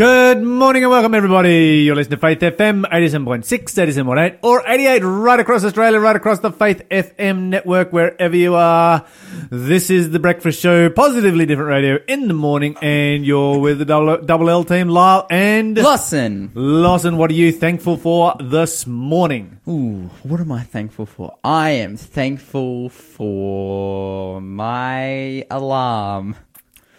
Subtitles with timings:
[0.00, 1.82] Good morning and welcome everybody.
[1.84, 6.50] You're listening to Faith FM 87.6, 87.8 or 88 right across Australia, right across the
[6.50, 9.04] Faith FM network, wherever you are.
[9.50, 13.84] This is the breakfast show, positively different radio in the morning and you're with the
[13.84, 16.50] double, double L team, Lyle and Lawson.
[16.54, 17.18] Lawson.
[17.18, 19.60] What are you thankful for this morning?
[19.68, 21.36] Ooh, what am I thankful for?
[21.44, 26.36] I am thankful for my alarm.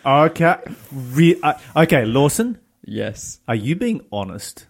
[0.06, 0.56] Okay.
[0.92, 3.40] Re- uh, okay, Lawson, Yes.
[3.48, 4.66] are you being honest?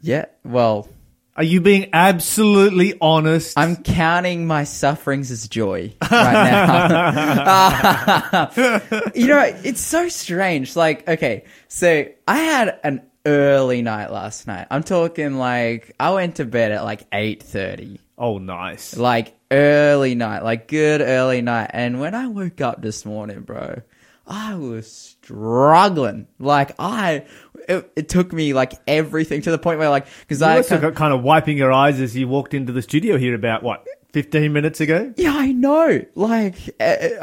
[0.00, 0.26] Yeah.
[0.44, 0.88] Well,
[1.36, 3.58] Are you being absolutely honest?
[3.58, 8.50] I'm counting my sufferings as joy right now.
[9.14, 10.76] you know, it's so strange.
[10.76, 14.66] Like, okay, so I had an early night last night.
[14.70, 17.98] I'm talking like I went to bed at like 8:30.
[18.18, 18.96] oh, nice.
[18.96, 21.70] like early night, like good early night.
[21.72, 23.80] And when I woke up this morning, bro,
[24.26, 26.26] I was struggling.
[26.38, 27.24] Like I,
[27.68, 30.82] it, it took me like everything to the point where like because I also kind
[30.82, 33.86] got kind of wiping your eyes as you walked into the studio here about what
[34.12, 35.12] 15 minutes ago.
[35.16, 36.04] yeah, I know.
[36.14, 37.18] Like it,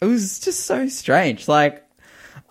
[0.00, 1.48] it was just so strange.
[1.48, 1.86] Like.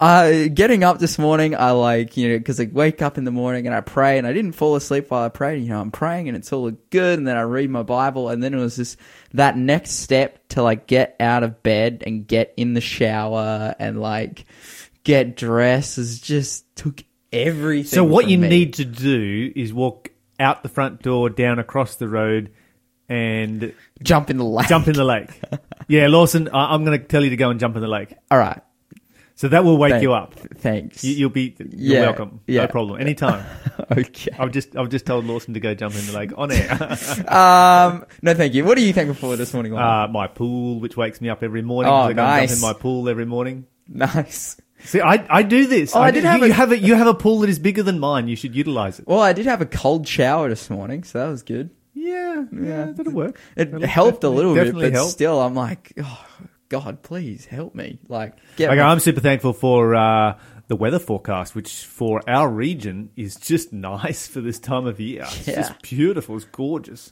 [0.02, 3.32] Uh, getting up this morning, I like, you know, because I wake up in the
[3.32, 5.62] morning and I pray and I didn't fall asleep while I prayed.
[5.62, 7.20] You know, I'm praying and it's all good.
[7.20, 8.98] And then I read my Bible and then it was just
[9.34, 14.00] that next step to like get out of bed and get in the shower and
[14.00, 14.46] like
[15.04, 17.86] get dressed is just took everything.
[17.90, 18.50] So what you me.
[18.50, 22.52] need to do is walk out the front door, down across the road,
[23.08, 24.68] and jump in the lake.
[24.68, 25.30] jump in the lake.
[25.88, 28.14] yeah, Lawson, I- I'm going to tell you to go and jump in the lake.
[28.32, 28.62] All right.
[29.36, 30.34] So that will wake Thank- you up.
[30.58, 31.02] Thanks.
[31.04, 32.42] You, you'll be you're Yeah, welcome.
[32.46, 32.62] yeah.
[32.64, 33.00] No problem.
[33.00, 33.46] Anytime.
[33.92, 34.32] okay.
[34.38, 36.68] I've just I've just told Lawson to go jump in the lake on air.
[37.34, 38.06] Um.
[38.22, 38.66] No, thank you.
[38.66, 39.74] What are you thankful for this morning?
[39.78, 41.90] Uh, my pool, which wakes me up every morning.
[41.90, 42.50] Oh, 'cause I nice.
[42.50, 43.66] jump in my pool every morning.
[43.88, 44.60] nice.
[44.86, 45.96] See, I, I do this.
[45.96, 47.60] Oh, I did do- have you a- have a you have a pool that is
[47.60, 48.28] bigger than mine.
[48.28, 49.08] You should utilize it.
[49.08, 51.70] Well, I did have a cold shower this morning, so that was good.
[51.94, 53.38] Yeah, yeah, that'll work.
[53.58, 55.10] It That'll helped a little bit, definitely but help.
[55.10, 56.26] still, I'm like, oh,
[56.70, 58.00] God, please help me.
[58.08, 60.38] Like, get Okay, my- I'm super thankful for uh,
[60.70, 65.24] the weather forecast, which for our region is just nice for this time of year.
[65.26, 65.56] It's Yeah.
[65.56, 66.38] just beautiful.
[66.38, 67.12] It's gorgeous.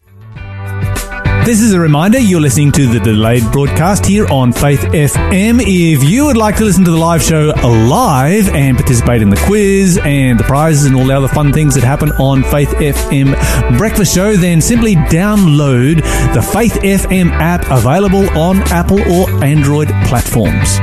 [1.47, 5.61] This is a reminder you're listening to the delayed broadcast here on Faith FM.
[5.61, 9.41] If you would like to listen to the live show live and participate in the
[9.45, 13.77] quiz and the prizes and all the other fun things that happen on Faith FM
[13.77, 16.01] Breakfast Show, then simply download
[16.33, 20.79] the Faith FM app available on Apple or Android platforms.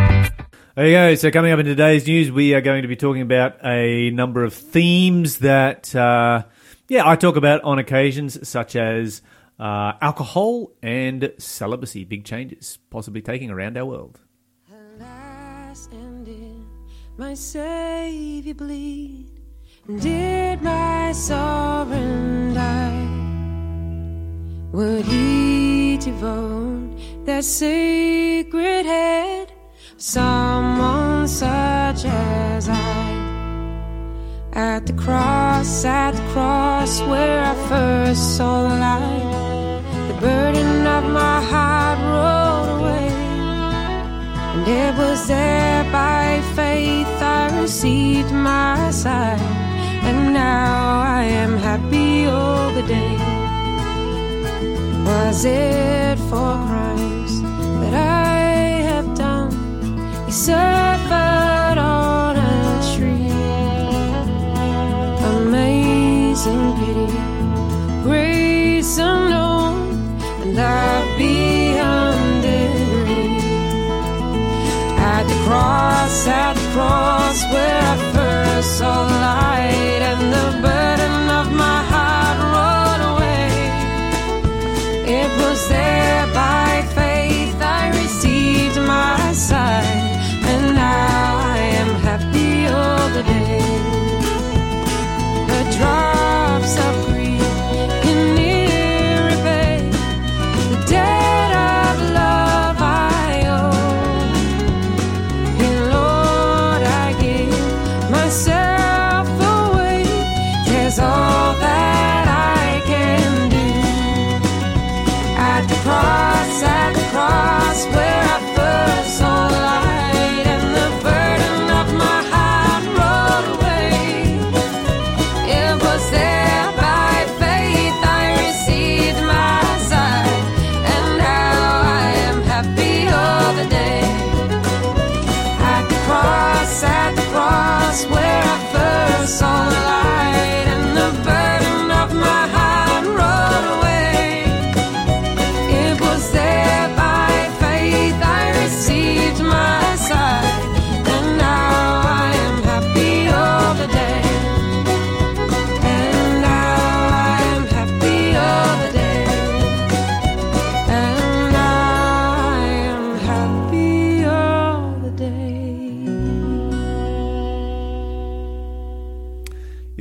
[0.77, 1.15] There you go.
[1.17, 4.43] So coming up in today's news, we are going to be talking about a number
[4.43, 6.45] of themes that, uh,
[6.89, 9.21] yeah, I talk about on occasions, such as
[9.59, 12.05] uh, alcohol and celibacy.
[12.05, 14.21] Big changes possibly taking around our world.
[14.73, 16.67] Alas, and did
[17.17, 19.41] my Savior bleed?
[20.01, 23.05] Did my sovereign die?
[24.73, 29.53] Would he devote that sacred head
[29.97, 33.05] someone such as I?
[34.55, 41.05] At the cross, at the cross where I first saw the light, the burden of
[41.05, 43.09] my heart rolled away.
[44.53, 49.41] And it was there by faith I received my sight.
[50.09, 53.17] And now I am happy all the day.
[55.07, 57.41] Was it for crimes
[57.81, 59.53] that I have done?
[60.27, 60.33] He
[66.47, 67.24] Amazing pity,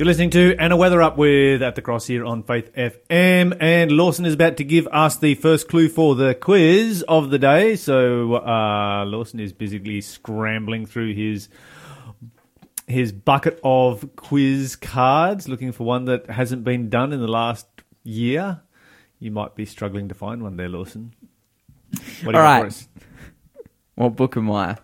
[0.04, 3.56] You're listening to Anna Weather Up with At the Cross here on Faith FM.
[3.58, 7.38] And Lawson is about to give us the first clue for the quiz of the
[7.38, 7.74] day.
[7.76, 11.48] So uh, Lawson is busily scrambling through his
[12.86, 17.66] his bucket of quiz cards, looking for one that hasn't been done in the last
[18.02, 18.60] year.
[19.18, 21.14] You might be struggling to find one there, Lawson.
[22.24, 22.88] What do All got right.
[23.94, 24.76] What book am I?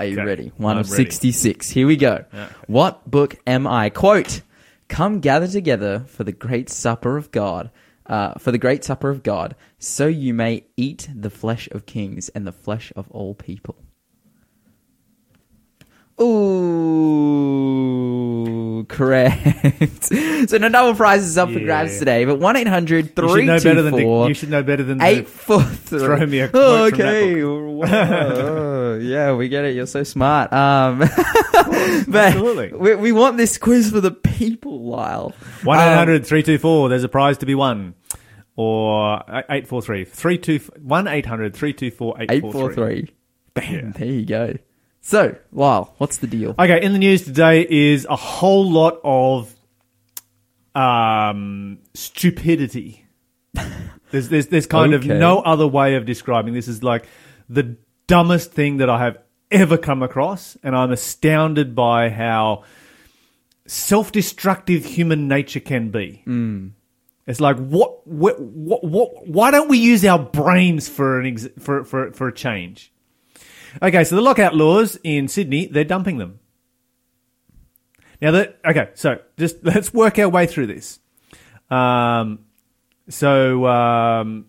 [0.00, 0.52] Are you Okay, ready?
[0.56, 1.04] One I'm of ready.
[1.04, 1.68] 66.
[1.70, 2.24] Here we go.
[2.32, 2.48] Yeah.
[2.66, 3.90] What book am I?
[3.90, 4.40] Quote,
[4.88, 7.70] Come gather together for the great supper of God,
[8.06, 12.30] uh, for the great supper of God, so you may eat the flesh of kings
[12.30, 13.76] and the flesh of all people.
[17.10, 20.04] Ooh, correct.
[20.50, 21.64] so no double is up for Yeah.
[21.64, 24.82] grabs today, but 1 800 You should know better than 324 you should know better
[24.84, 25.98] than the- Eight four three.
[25.98, 27.42] Throw me a quote Oh, from that okay.
[27.42, 28.98] Whoa.
[29.02, 29.74] yeah, we get it.
[29.74, 30.52] You're so smart.
[30.52, 30.98] Um,
[32.08, 32.72] but absolutely.
[32.76, 35.32] we, we want this quiz for the people, Lyle.
[35.64, 36.88] One Um, eight hundred three two four.
[36.88, 37.94] There's a prize to be won.
[38.56, 42.72] Or eight four three three two one eight hundred three two four eight Eight four
[42.72, 43.08] three.
[43.54, 43.92] Bam.
[43.92, 44.54] There you go.
[45.00, 46.54] So, Lyle, what's the deal?
[46.58, 49.54] Okay, in the news today is a whole lot of
[50.74, 53.06] um, stupidity.
[54.12, 55.08] There's, there's, there's kind Okay.
[55.08, 56.66] of no other way of describing this.
[56.66, 57.06] Is like
[57.48, 57.76] the
[58.08, 59.18] dumbest thing that I have
[59.52, 62.64] ever come across, and I'm astounded by how
[63.66, 66.24] self-destructive human nature can be.
[67.28, 71.46] It's like what, what, what, what, why don't we use our brains for an ex-
[71.60, 72.92] for, for for a change?
[73.82, 76.40] Okay, so the lockout laws in Sydney, they're dumping them.
[78.20, 80.98] Now that okay, so just let's work our way through this.
[81.70, 82.40] Um,
[83.08, 84.46] so um,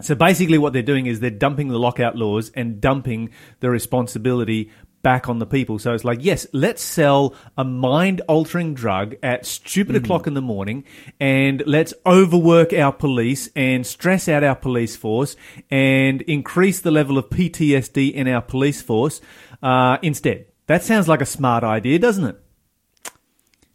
[0.00, 3.30] so basically, what they're doing is they're dumping the lockout laws and dumping
[3.60, 4.70] the responsibility
[5.02, 5.78] back on the people.
[5.78, 10.42] So it's like, yes, let's sell a mind altering drug at stupid o'clock in the
[10.42, 10.84] morning
[11.20, 15.36] and let's overwork our police and stress out our police force
[15.70, 19.20] and increase the level of PTSD in our police force
[19.62, 20.46] uh, instead.
[20.66, 22.40] That sounds like a smart idea, doesn't it?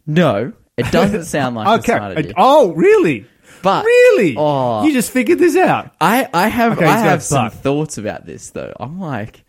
[0.06, 1.92] No, it doesn't sound like okay.
[1.94, 2.32] a smart idea.
[2.36, 3.26] Oh, really?
[3.62, 4.34] But- really?
[4.36, 4.84] Oh.
[4.84, 5.90] You just figured this out.
[6.00, 7.54] I, I have Okay, I have some but.
[7.54, 8.74] thoughts about this though.
[8.78, 9.43] I'm like,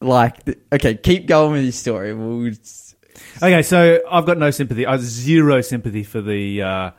[0.00, 0.36] like
[0.72, 2.14] okay, keep going with your story.
[2.14, 2.96] We'll just-
[3.42, 4.86] Okay, so I've got no sympathy.
[4.86, 6.90] I have zero sympathy for the uh,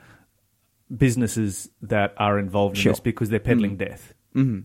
[0.95, 2.91] businesses that are involved in Sure.
[2.93, 4.13] this because they're peddling death.
[4.35, 4.59] Mm-hmm.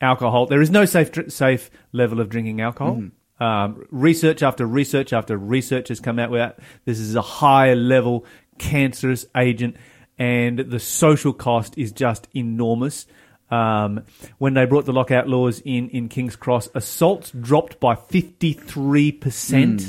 [0.00, 0.46] Alcohol.
[0.46, 3.04] There is no safe dr- safe level of drinking alcohol.
[3.40, 6.58] Um, research after research after research has come out with that.
[6.84, 8.24] This is a high level
[8.58, 9.76] cancerous agent,
[10.18, 13.06] and the social cost is just enormous.
[13.52, 14.04] Um,
[14.38, 19.12] when they brought the lockout laws in in King's Cross, assaults dropped by fifty three
[19.12, 19.82] percent.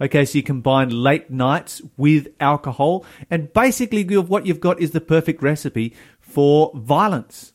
[0.00, 5.00] Okay, so you combine late nights with alcohol, and basically what you've got is the
[5.00, 7.52] perfect recipe for violence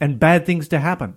[0.00, 1.16] and bad things to happen.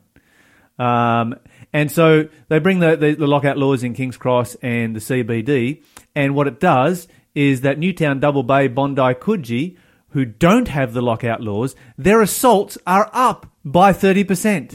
[0.78, 1.36] Um,
[1.74, 5.82] and so they bring the, the, the lockout laws in King's Cross and the CBD,
[6.14, 9.78] and what it does is that Newtown, Double Bay, Bondi, Coogee,
[10.10, 14.74] who don't have the lockout laws, their assaults are up by 30%.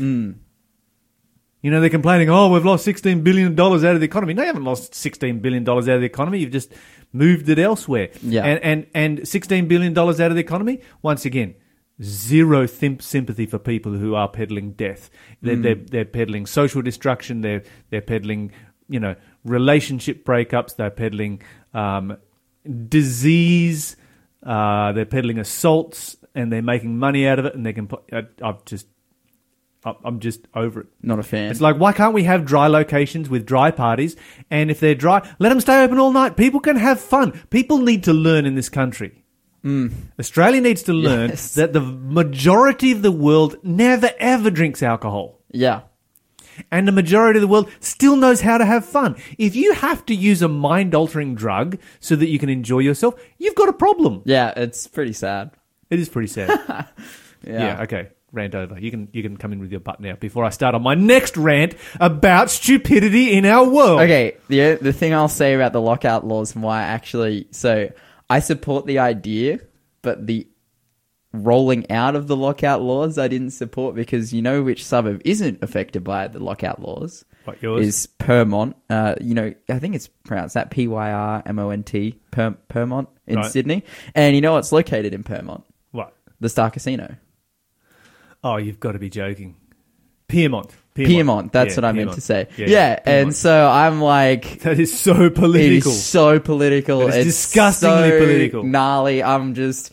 [1.62, 4.34] You know, they're complaining, oh, we've lost $16 billion out of the economy.
[4.34, 6.40] No, you haven't lost $16 billion out of the economy.
[6.40, 6.72] You've just
[7.12, 8.10] moved it elsewhere.
[8.20, 8.44] Yeah.
[8.44, 11.54] And, and, and $16 billion out of the economy, once again,
[12.02, 15.08] zero thim- sympathy for people who are peddling death.
[15.40, 17.42] They're, they're, they're peddling social destruction.
[17.42, 18.50] They're, they're peddling,
[18.88, 20.74] you know, relationship breakups.
[20.74, 21.42] They're peddling
[21.74, 22.16] um,
[22.88, 23.96] disease.
[24.42, 27.54] Uh, they're peddling assaults and they're making money out of it.
[27.54, 28.86] And they can put, I, I've just,
[29.84, 30.86] I- I'm just over it.
[31.02, 31.50] not a fan.
[31.50, 34.16] It's like, why can't we have dry locations with dry parties?
[34.50, 36.36] And if they're dry, let them stay open all night.
[36.36, 37.32] People can have fun.
[37.50, 39.18] People need to learn in this country.
[40.18, 41.54] Australia needs to learn Yes.
[41.54, 45.38] that the majority of the world never ever drinks alcohol.
[45.52, 45.82] yeah,
[46.70, 49.16] And the majority of the world still knows how to have fun.
[49.38, 53.14] If you have to use a mind altering drug so that you can enjoy yourself,
[53.38, 54.22] you've got a problem.
[54.24, 55.50] yeah, it's pretty sad.
[55.90, 56.50] It is pretty sad.
[57.44, 57.58] Yeah.
[57.60, 57.82] Yeah.
[57.82, 58.08] okay.
[58.30, 58.78] Rant over.
[58.78, 60.94] You can you can come in with your butt now before I start on my
[60.94, 64.00] next rant about stupidity in our world.
[64.00, 67.90] Okay, the the thing I'll say about the lockout laws and why I actually so
[68.30, 69.58] I support the idea,
[70.02, 70.46] but the
[71.32, 75.62] rolling out of the lockout laws I didn't support because you know which suburb isn't
[75.62, 77.86] affected by the lockout laws What, yours?
[77.86, 78.74] is Permont.
[78.90, 82.20] Uh, you know, I think it's pronounced that P Y R M O N T
[82.30, 83.50] Per- Permont in Right.
[83.50, 83.84] Sydney,
[84.14, 85.62] and you know what's located in Permont?
[85.90, 86.14] What?
[86.40, 87.16] The Star Casino.
[88.44, 89.56] Oh, you've got to be joking.
[90.28, 90.70] Pyrmont.
[90.94, 91.52] Pyrmont.
[91.52, 92.48] That's Yeah, what I meant to say.
[92.56, 95.92] Yeah, Yeah, yeah, and so I'm like, That is so political.
[95.92, 97.06] is so political.
[97.08, 98.62] It's disgustingly so political.
[98.64, 99.22] gnarly.
[99.22, 99.92] I'm just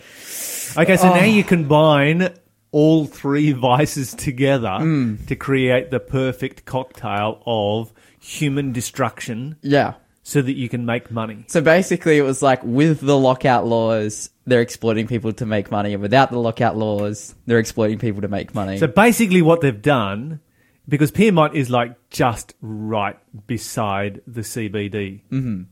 [0.80, 1.26] Okay, so now Oh.
[1.26, 2.30] you combine
[2.72, 5.16] all three vices together Hmm.
[5.28, 9.94] to create the perfect cocktail of human destruction yeah.
[10.24, 11.44] so that you can make money.
[11.48, 15.94] So basically, it was like with the lockout laws, they're exploiting people to make money,
[15.94, 18.78] and without the lockout laws, they're exploiting people to make money.
[18.78, 20.40] So basically, what they've done,
[20.88, 23.18] because Pyrmont is like just right
[23.48, 25.22] beside the CBD.
[25.32, 25.64] Mm-hmm.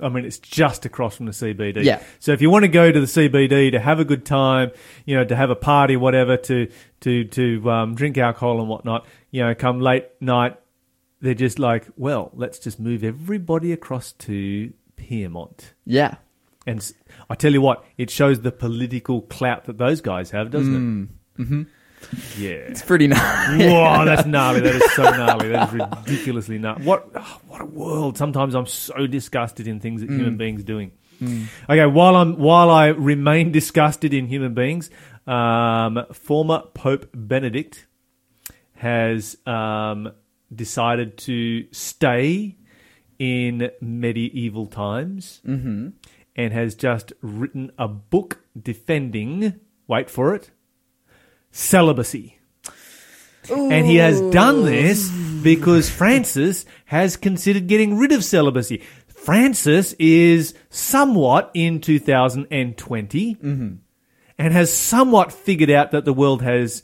[0.00, 1.84] I mean, it's just across from the CBD.
[1.84, 2.02] Yeah.
[2.18, 4.70] So if you want to go to the CBD to have a good time,
[5.04, 6.68] you know, to have a party, whatever, to
[7.00, 10.56] to to um, drink alcohol and whatnot, you know, come late night,
[11.20, 15.72] they're just like, well, let's just move everybody across to Pyrmont.
[15.84, 16.16] yeah,
[16.66, 16.92] And
[17.30, 21.42] I tell you what, it shows the political clout that those guys have, doesn't it?
[21.42, 21.62] Mm-hmm.
[22.38, 22.50] Yeah.
[22.50, 23.66] it's pretty gnarly.
[23.68, 24.60] Whoa, that's gnarly.
[24.60, 25.48] That is so gnarly.
[25.50, 25.74] That is
[26.06, 26.84] ridiculously gnarly.
[26.84, 28.18] What oh, what a world.
[28.18, 30.92] Sometimes I'm so disgusted in things that human beings doing.
[31.22, 34.90] Okay, while I'm while I remain disgusted in human beings,
[35.26, 37.86] um, former Pope Benedict
[38.74, 40.12] has um,
[40.54, 42.56] decided to stay
[43.18, 49.60] in medieval times and has just written a book defending.
[49.86, 50.50] Wait for it.
[51.56, 52.36] Celibacy.
[53.48, 55.08] And he has done this
[55.40, 58.82] because Francis has considered getting rid of celibacy.
[59.06, 63.74] Francis is somewhat in 2020 mm-hmm.
[64.36, 66.82] and has somewhat figured out that the world has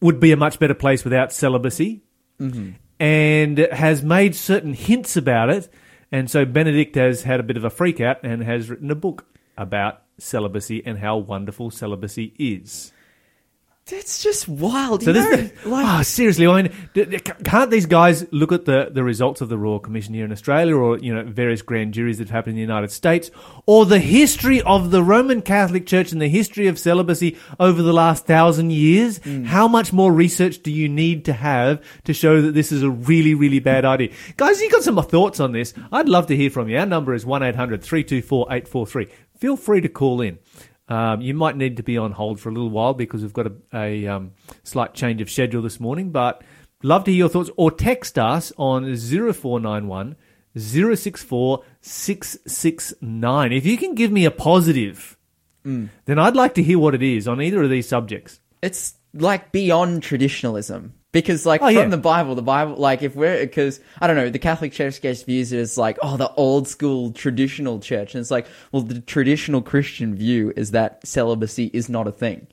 [0.00, 2.02] would be a much better place without celibacy
[2.40, 2.70] mm-hmm.
[2.98, 5.72] and has made certain hints about it.
[6.10, 8.96] And so Benedict has had a bit of a freak out and has written a
[8.96, 9.26] book
[9.56, 12.92] about celibacy and how wonderful celibacy is.
[13.88, 15.02] It's just wild.
[15.02, 16.72] So you know, is like, oh, seriously, I mean,
[17.44, 20.76] can't these guys look at the, the results of the Royal Commission here in Australia,
[20.76, 23.32] or you know, various grand juries that have happened in the United States,
[23.66, 27.92] or the history of the Roman Catholic Church and the history of celibacy over the
[27.92, 29.18] last thousand years?
[29.18, 29.44] Hmm.
[29.44, 32.90] How much more research do you need to have to show that this is a
[32.90, 34.10] really, really bad idea?
[34.36, 35.74] Guys, you got some thoughts on this?
[35.90, 36.78] I'd love to hear from you.
[36.78, 39.08] Our number is one 800 324 843
[39.42, 40.38] Feel free to call in.
[40.92, 43.46] Um, you might need to be on hold for a little while because we've got
[43.46, 44.32] a, a um,
[44.62, 46.42] slight change of schedule this morning, but
[46.82, 50.16] love to hear your thoughts or text us on 0491
[50.54, 53.52] 064 669.
[53.52, 55.16] If you can give me a positive,
[55.64, 55.90] Mm.
[56.06, 58.40] then I'd like to hear what it is on either of these subjects.
[58.62, 61.86] it's like beyond traditionalism because like Oh, from yeah.
[61.86, 65.22] the bible the bible like if we're because i don't know the catholic church gets
[65.22, 69.00] views it as like oh the old school traditional church and it's like well the
[69.00, 72.46] traditional christian view is that celibacy is not a thing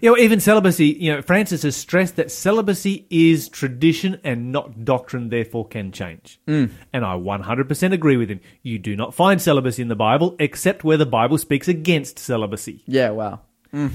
[0.00, 4.82] You know, even celibacy, you know, Francis has stressed that celibacy is tradition and not
[4.82, 6.40] doctrine, therefore can change.
[6.48, 6.70] Mm.
[6.94, 8.40] And I 100% agree with him.
[8.62, 12.82] You do not find celibacy in the Bible except where the Bible speaks against celibacy.
[12.86, 13.40] yeah wow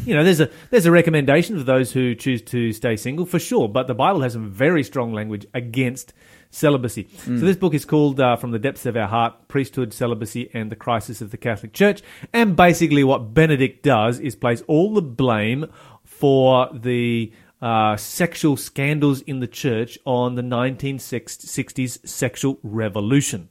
[0.06, 3.40] You know, there's a there's a recommendation for those who choose to stay single for
[3.40, 6.14] sure, but the Bible has some very strong language against
[6.52, 7.08] celibacy.
[7.26, 10.70] So this book is called uh, "From the Depths of Our Heart: Priesthood, Celibacy, and
[10.72, 12.02] the Crisis of the Catholic Church."
[12.34, 15.66] And basically, what Benedict does is place all the blame
[16.04, 17.32] for the
[17.62, 23.50] uh, sexual scandals in the church on the 1960s sexual revolution.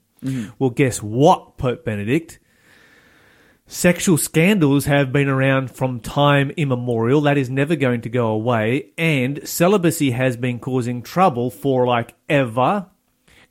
[0.59, 2.39] Well, guess what, Pope Benedict?
[3.71, 7.21] Sexual scandals have been around from time immemorial.
[7.21, 8.93] That is never going to go away.
[8.97, 12.87] And celibacy has been causing trouble for like ever.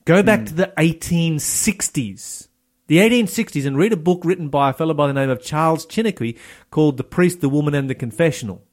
[0.06, 2.48] Go back to the 1860s.
[2.88, 5.86] The 1860s and read a book written by a fellow by the name of Charles
[5.86, 6.36] Chiniquy
[6.72, 8.64] called The Priest, the Woman and the Confessional.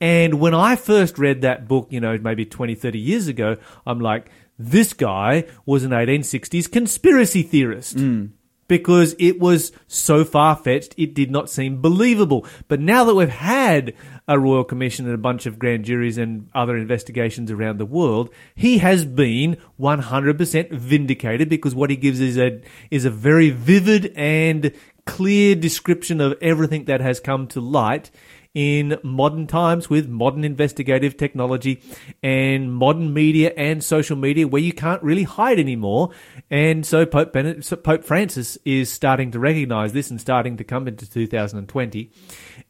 [0.00, 4.00] And when I first read that book, you know, maybe 20, 30 years ago, I'm
[4.00, 7.98] like, this guy was an 1860s conspiracy theorist.
[7.98, 8.26] Hmm.
[8.68, 12.46] Because it was so far fetched, it did not seem believable.
[12.68, 13.94] But now that we've had
[14.28, 18.30] a royal commission and a bunch of grand juries and other investigations around the world,
[18.54, 22.60] he has been 100% vindicated because what he gives is a,
[22.90, 24.72] is a very vivid and
[25.06, 28.10] clear description of everything that has come to light
[28.54, 31.82] in modern times with modern investigative technology
[32.22, 36.10] and modern media and social media where you can't really hide anymore.
[36.50, 41.08] And so Pope, Pope Francis is starting to recognize this and starting to come into
[41.08, 42.10] 2020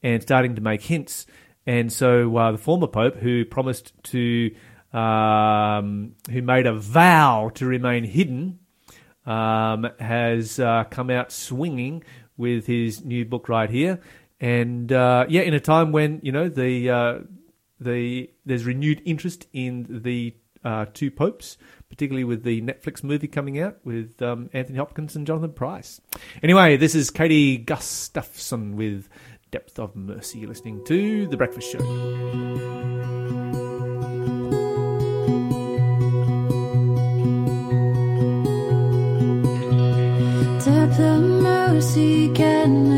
[0.03, 1.27] and starting to make hints.
[1.67, 4.55] And so uh, the former Pope, who promised to,
[4.93, 8.59] um, who made a vow to remain hidden,
[9.27, 12.03] um, has uh, come out swinging
[12.39, 14.01] with his new book right here.
[14.41, 17.19] And uh, yeah, in a time when you know the uh,
[17.81, 21.57] the there's renewed interest in the uh, two popes,
[21.89, 26.01] particularly with the Netflix movie coming out with um, Anthony Hopkins and Jonathan Pryce.
[26.43, 29.09] Anyway, this is Katie Gustafson with
[29.51, 30.41] Depth of Mercy.
[30.41, 31.79] You're listening to The Breakfast Show.
[40.65, 42.98] Depth of mercy can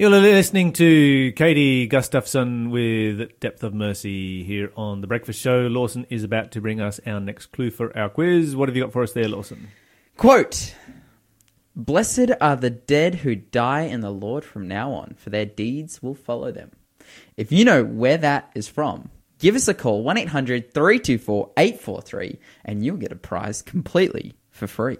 [0.00, 5.66] You're listening to Katie Gustafson with Depth of Mercy here on The Breakfast Show.
[5.66, 8.56] Lawson is about to bring us our next clue for our quiz.
[8.56, 9.68] What have you got for us there, Lawson?
[10.16, 10.74] Quote
[11.76, 16.02] Blessed are the dead who die in the Lord from now on, for their deeds
[16.02, 16.72] will follow them.
[17.36, 22.38] If you know where that is from, give us a call 1 800 324 843
[22.64, 24.98] and you'll get a prize completely for free.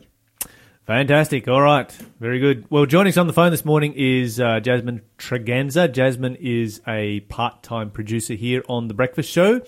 [0.86, 1.46] Fantastic.
[1.46, 1.90] All right.
[2.18, 2.66] Very good.
[2.68, 5.92] Well, joining us on the phone this morning is uh, Jasmine Treganza.
[5.92, 9.60] Jasmine is a part time producer here on The Breakfast Show.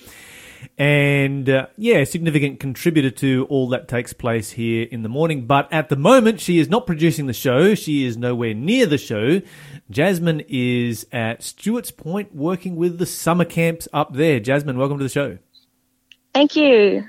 [0.78, 5.46] And uh, yeah, a significant contributor to all that takes place here in the morning.
[5.46, 7.74] But at the moment, she is not producing the show.
[7.74, 9.42] She is nowhere near the show.
[9.90, 14.40] Jasmine is at Stewart's Point working with the summer camps up there.
[14.40, 15.38] Jasmine, welcome to the show.
[16.34, 17.04] Thank you.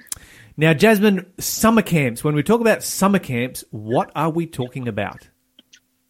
[0.58, 2.24] Now, Jasmine, summer camps.
[2.24, 5.28] When we talk about summer camps, what are we talking about?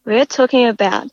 [0.04, 1.10] We're talking about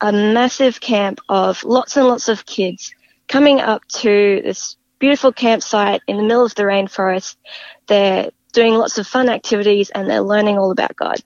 [0.00, 2.94] a massive camp of lots and lots of kids
[3.26, 7.36] coming up to this beautiful campsite in the middle of the rainforest.
[7.86, 11.16] They're doing lots of fun activities and they're learning all about God.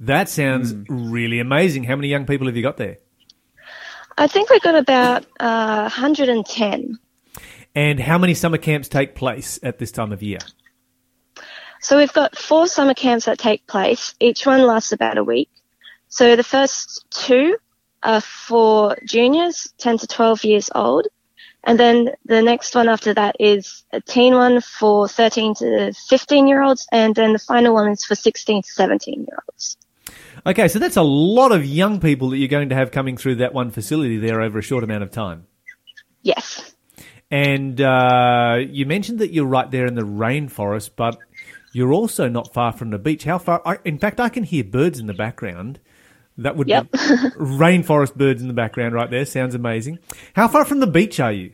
[0.00, 1.84] That sounds really amazing.
[1.84, 2.96] How many young people have you got there?
[4.16, 6.98] I think we've got about uh, 110.
[7.74, 10.40] And how many summer camps take place at this time of year?
[11.80, 14.14] So we've got four summer camps that take place.
[14.20, 15.48] Each one lasts about a week.
[16.08, 17.56] So the first two
[18.02, 21.06] are for juniors, 10 to 12 years old.
[21.64, 26.48] And then the next one after that is a teen one for 13 to 15
[26.48, 26.86] year olds.
[26.90, 29.76] And then the final one is for 16 to 17 year olds.
[30.46, 33.36] Okay, so that's a lot of young people that you're going to have coming through
[33.36, 35.46] that one facility there over a short amount of time.
[36.22, 36.74] Yes.
[37.30, 41.18] And uh, you mentioned that you're right there in the rainforest, but
[41.72, 43.24] you're also not far from the beach.
[43.24, 43.62] How far?
[43.64, 45.78] I, in fact, I can hear birds in the background.
[46.40, 46.90] That would Yep.
[46.92, 46.98] be
[47.38, 49.24] rainforest birds in the background right there.
[49.24, 49.98] Sounds amazing.
[50.34, 51.52] How far from the beach are you?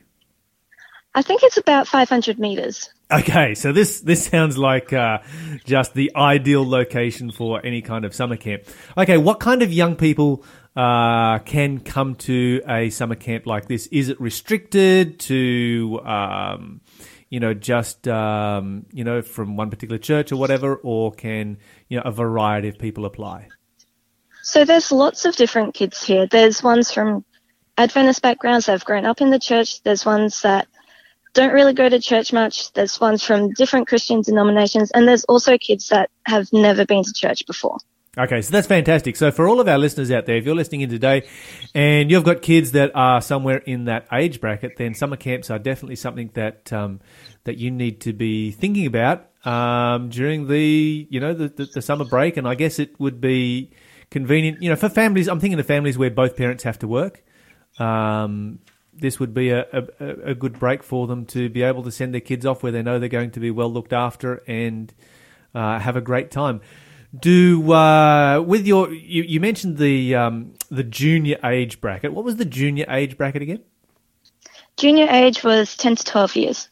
[1.14, 2.90] I think it's about 500 meters.
[3.11, 5.18] Okay, so this this sounds like uh,
[5.64, 8.64] just the ideal location for any kind of summer camp.
[8.99, 10.44] Okay, what kind of young people
[10.75, 13.87] uh, can come to a summer camp like this?
[13.87, 16.81] Is it restricted to, um,
[17.31, 21.96] you know, just um, you know from one particular church or whatever, or can you
[21.96, 23.49] know a variety of people apply?
[24.46, 26.28] So there's lots of different kids here.
[26.28, 27.24] There's ones from
[27.76, 29.82] Adventist backgrounds that have grown up in the church.
[29.82, 30.68] There's ones that
[31.35, 32.72] don't really go to church much.
[32.72, 34.92] There's ones from different Christian denominations.
[34.92, 37.78] And there's also kids that have never been to church before.
[38.16, 39.16] Okay, so that's fantastic.
[39.16, 41.28] So for all of our listeners out there, if you're listening in today
[41.74, 45.59] and you've got kids that are somewhere in that age bracket, then summer camps are
[45.59, 47.00] definitely something that um,
[47.42, 51.82] that you need to be thinking about um, during the you know the, the, the
[51.82, 52.37] summer break.
[52.37, 53.72] And I guess it would be
[54.11, 55.29] convenient, you know, for families.
[55.29, 57.23] I'm thinking of families where both parents have to work.
[57.79, 58.61] Um,
[58.92, 62.14] this would be a, a, a good break for them to be able to send
[62.14, 64.92] their kids off where they know they're going to be well looked after and
[65.55, 66.61] uh, have a great time.
[67.19, 72.12] Do uh, with your you, you mentioned the um, the junior age bracket.
[72.12, 73.62] What was the junior age bracket again?
[74.77, 76.69] Junior age was 10 to 12 years.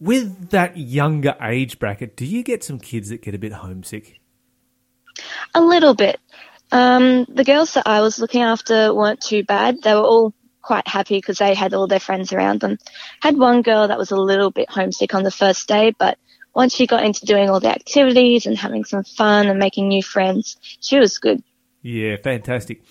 [0.00, 4.21] With that younger age bracket, do you get some kids that get a bit homesick?
[5.54, 6.18] A little bit.
[6.70, 9.82] Um, the girls that I was looking after weren't too bad.
[9.82, 12.78] They were all quite happy because they had all their friends around them.
[13.20, 16.18] Had one girl that was a little bit homesick on the first day, but
[16.54, 20.02] once she got into doing all the activities and having some fun and making new
[20.02, 21.42] friends, she was good.
[21.82, 22.82] Yeah, fantastic.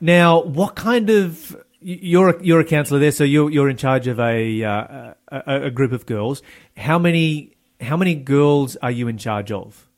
[0.00, 4.06] Now, what kind of you're a, you're a counsellor there, so you're you're in charge
[4.06, 6.42] of a, uh, a a group of girls.
[6.76, 9.88] How many how many girls are you in charge of?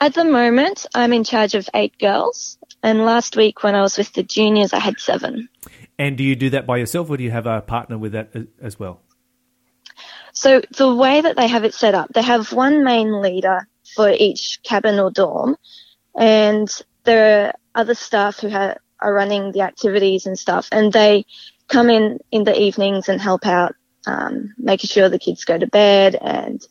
[0.00, 3.98] At the moment, I'm in charge of eight girls, and last week when I was
[3.98, 5.50] with the juniors, I had seven.
[5.98, 8.34] And do you do that by yourself, or do you have a partner with that
[8.62, 9.02] as well?
[10.32, 14.10] So the way that they have it set up, they have one main leader for
[14.10, 15.56] each cabin or dorm,
[16.18, 16.68] and
[17.04, 21.26] there are other staff who ha- are running the activities and stuff, and they
[21.68, 23.74] come in in the evenings and help out,
[24.06, 26.66] um, making sure the kids go to bed and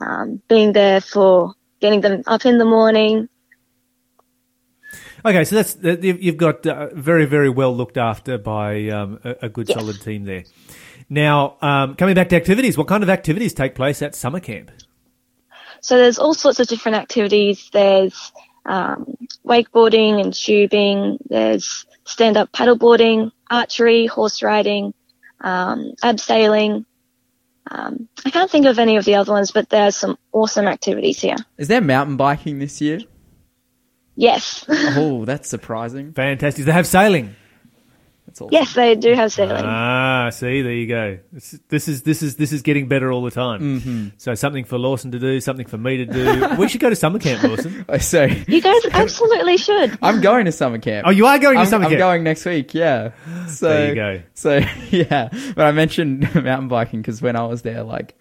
[0.00, 3.28] um, being there for getting them up in the morning.
[5.26, 9.48] Okay, so that's you've got uh, very very well looked after by um, a, a
[9.48, 9.78] good Yes.
[9.78, 10.44] solid team there.
[11.10, 14.70] Now, um, coming back to activities, what kind of activities take place at summer camp?
[15.82, 17.68] So there's all sorts of different activities.
[17.70, 18.32] There's
[18.64, 19.14] um,
[19.46, 21.18] wakeboarding and tubing.
[21.28, 24.94] There's stand-up paddleboarding, archery, horse riding,
[25.42, 26.86] um, abseiling.
[27.70, 31.20] Um, I can't think of any of the other ones, but there's some awesome activities
[31.20, 31.36] here.
[31.56, 33.00] Is there mountain biking this year?
[34.16, 36.12] Yes, Oh, that's surprising.
[36.12, 36.66] Fantastic.
[36.66, 37.34] They have sailing.
[38.34, 38.48] That's all.
[38.50, 39.64] yes, they do have sailing.
[39.64, 41.18] Ah, see, there you go.
[41.30, 43.80] This, this is this is this is getting better all the time.
[43.80, 44.08] Mm-hmm.
[44.16, 46.48] So something for Lawson to do, something for me to do.
[46.58, 47.84] we should go to summer camp, Lawson.
[47.88, 49.96] I So you guys absolutely should.
[50.02, 51.06] I'm going to summer camp.
[51.06, 52.00] Oh, you are going to I'm, summer I'm camp.
[52.00, 52.74] going next week.
[52.74, 53.12] Yeah.
[53.46, 54.22] So There you go.
[54.34, 54.56] So
[54.90, 58.18] yeah, but I mentioned mountain biking because when I was there, like,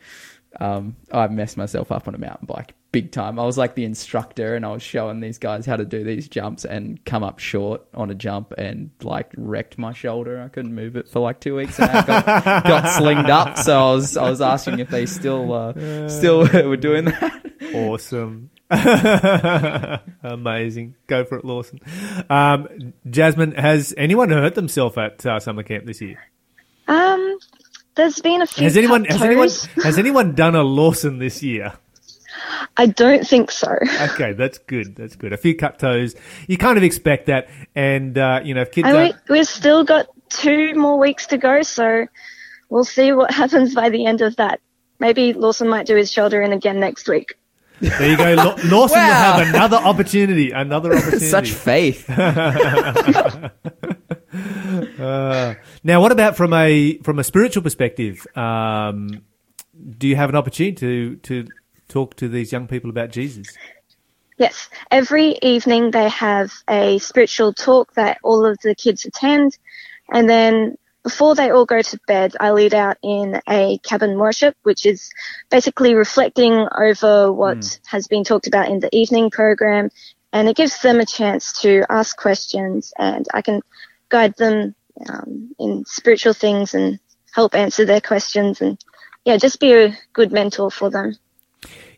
[0.60, 3.39] um, I messed myself up on a mountain bike big time.
[3.39, 6.30] I was like the instructor, and I was showing these guys how to do these
[6.30, 10.42] jumps and come up short on a jump, and like wrecked my shoulder.
[10.42, 13.58] I couldn't move it for like two weeks, and I got, got slinged up.
[13.58, 17.52] So I was I was asking if they still uh, still were doing that.
[17.74, 18.52] Awesome.
[20.24, 20.96] Amazing.
[21.08, 21.80] Go for it, Lawson.
[22.30, 26.20] Um, Jasmine, has anyone hurt themselves at uh, summer camp this year?
[26.88, 27.39] Um,
[27.95, 28.63] there's been a few.
[28.63, 29.49] Has anyone has anyone
[29.84, 31.73] has anyone done a Lawson this year?
[32.75, 33.75] I don't think so.
[34.01, 34.95] Okay, that's good.
[34.95, 35.32] That's good.
[35.34, 36.15] A few cut toes.
[36.47, 39.47] You kind of expect that, and uh, you know, if kids And are, we, we've
[39.47, 42.08] still got two more weeks to go, so
[42.69, 44.60] we'll see what happens by the end of that.
[44.99, 47.34] Maybe Lawson might do his shoulder in again next week.
[47.79, 48.34] there you go.
[48.36, 50.51] Law- Lawson will have another opportunity.
[50.51, 51.25] Another opportunity.
[51.27, 52.08] Such faith.
[54.34, 58.26] Uh, now, what about from a from a spiritual perspective?
[58.36, 59.22] Um,
[59.98, 61.48] do you have an opportunity to to
[61.88, 63.56] talk to these young people about Jesus?
[64.38, 69.58] Yes, every evening they have a spiritual talk that all of the kids attend,
[70.12, 74.56] and then before they all go to bed, I lead out in a cabin worship,
[74.63, 75.12] which is
[75.50, 79.89] basically reflecting over what has been talked about in the evening program,
[80.32, 83.62] and it gives them a chance to ask questions, and I can
[84.10, 84.76] guide them
[85.10, 87.00] um, in spiritual things and
[87.34, 88.78] help answer their questions, and
[89.26, 91.16] yeah, just be a good mentor for them.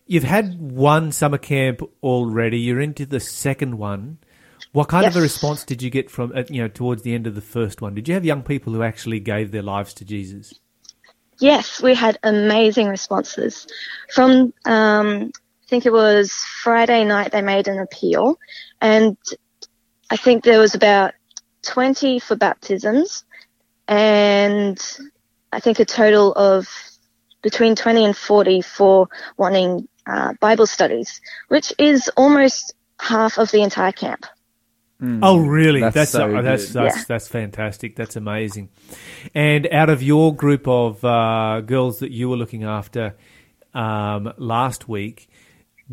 [0.08, 2.60] You've had one summer camp already.
[2.60, 4.20] You're into the second one.
[4.72, 7.28] What kind of a response did you get from uh, you know towards the end
[7.28, 7.96] of the first one?
[7.96, 10.54] Did you have young people who actually gave their lives to Jesus?
[11.40, 13.68] Yes, we had amazing responses.
[14.14, 15.32] From, um,
[15.64, 18.38] I think it was Friday night, they made an appeal,
[18.80, 19.18] and
[20.10, 21.14] I think there was about
[21.66, 23.24] 20 for baptisms,
[23.88, 24.80] and
[25.52, 26.68] I think a total of
[27.42, 33.62] between 20 and 40 for wanting uh, Bible studies, which is almost half of the
[33.62, 34.26] entire camp.
[35.02, 35.82] Oh, really?
[35.82, 37.04] That's That's so uh, that's that's, Yeah.
[37.08, 37.96] that's fantastic.
[37.96, 38.70] That's amazing.
[39.34, 43.16] And out of your group of uh, girls that you were looking after
[43.74, 45.28] um, last week,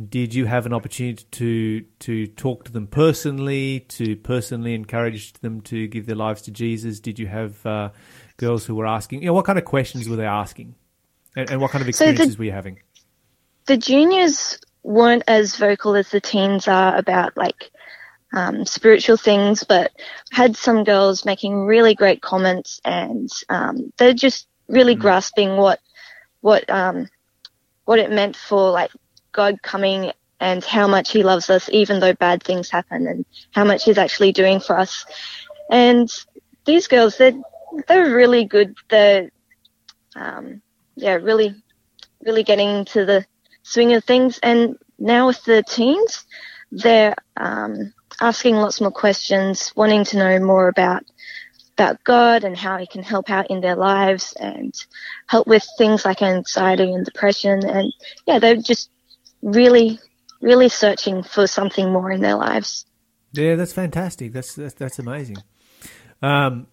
[0.08, 5.60] did you have an opportunity to to talk to them personally, to personally encourage them
[5.62, 6.98] to give their lives to Jesus?
[7.00, 7.90] Did you have uh,
[8.38, 9.20] girls who were asking?
[9.20, 10.74] You know, what kind of questions were they asking,
[11.36, 12.78] and, and what kind of So the- experiences were you having?
[13.66, 17.70] the juniors weren't as vocal as the teens are about like
[18.32, 19.92] um, spiritual things, but
[20.32, 25.80] had some girls making really great comments, and um, they're just really grasping what
[26.40, 27.08] what um,
[27.84, 28.90] what it meant for like
[29.32, 33.64] God coming and how much He loves us, even though bad things happen, and how
[33.64, 35.04] much He's actually doing for us.
[35.70, 36.10] And
[36.64, 37.40] these girls, they're
[37.88, 38.74] they're really good.
[38.88, 39.30] They're
[40.14, 40.62] um,
[40.96, 41.54] yeah, really
[42.24, 43.24] really getting into the
[43.62, 44.38] swing of things.
[44.42, 46.24] And now with the teens,
[46.70, 51.04] they're um, asking lots more questions, wanting to know more about
[51.78, 54.74] about God and how He can help out in their lives and
[55.26, 57.64] help with things like anxiety and depression.
[57.64, 57.92] And
[58.26, 58.90] yeah, they're just
[59.42, 59.98] really,
[60.40, 62.86] really searching for something more in their lives.
[63.32, 64.32] Yeah, that's fantastic.
[64.32, 65.36] That's that's, that's amazing.
[66.22, 66.66] Um,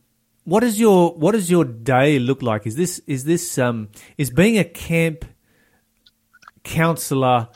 [0.43, 2.65] what is your what does your day look like?
[2.67, 5.25] Is this is this um, is being a camp
[6.63, 7.49] counselor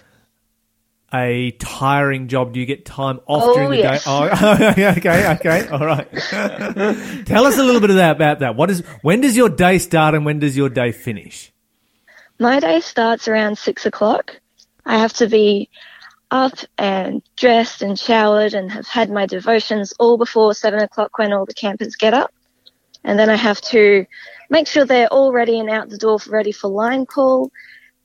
[1.14, 2.54] a tiring job?
[2.54, 4.06] Do you get time off Oh, during the yes.
[4.06, 4.10] day?
[4.12, 4.24] Oh,
[4.98, 6.10] okay, okay, all right.
[7.26, 8.56] Tell us a little bit of that about that.
[8.56, 11.52] What is when does your day start and when does your day finish?
[12.40, 14.40] My day starts around six o'clock.
[14.86, 15.70] I have to be
[16.32, 21.32] up and dressed and showered and have had my devotions all before seven o'clock when
[21.32, 22.34] all the campers get up.
[23.04, 24.06] And then I have to
[24.50, 27.52] make sure they're all ready and out the door ready for line call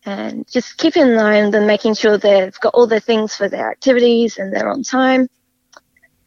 [0.04, 3.70] and just keeping in line them, making sure they've got all their things for their
[3.70, 5.28] activities and they're on time.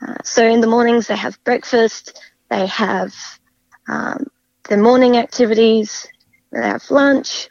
[0.06, 3.14] Uh, so in the mornings they have breakfast, they have
[3.88, 4.26] um,
[4.68, 6.08] their morning activities,
[6.52, 7.50] they have lunch,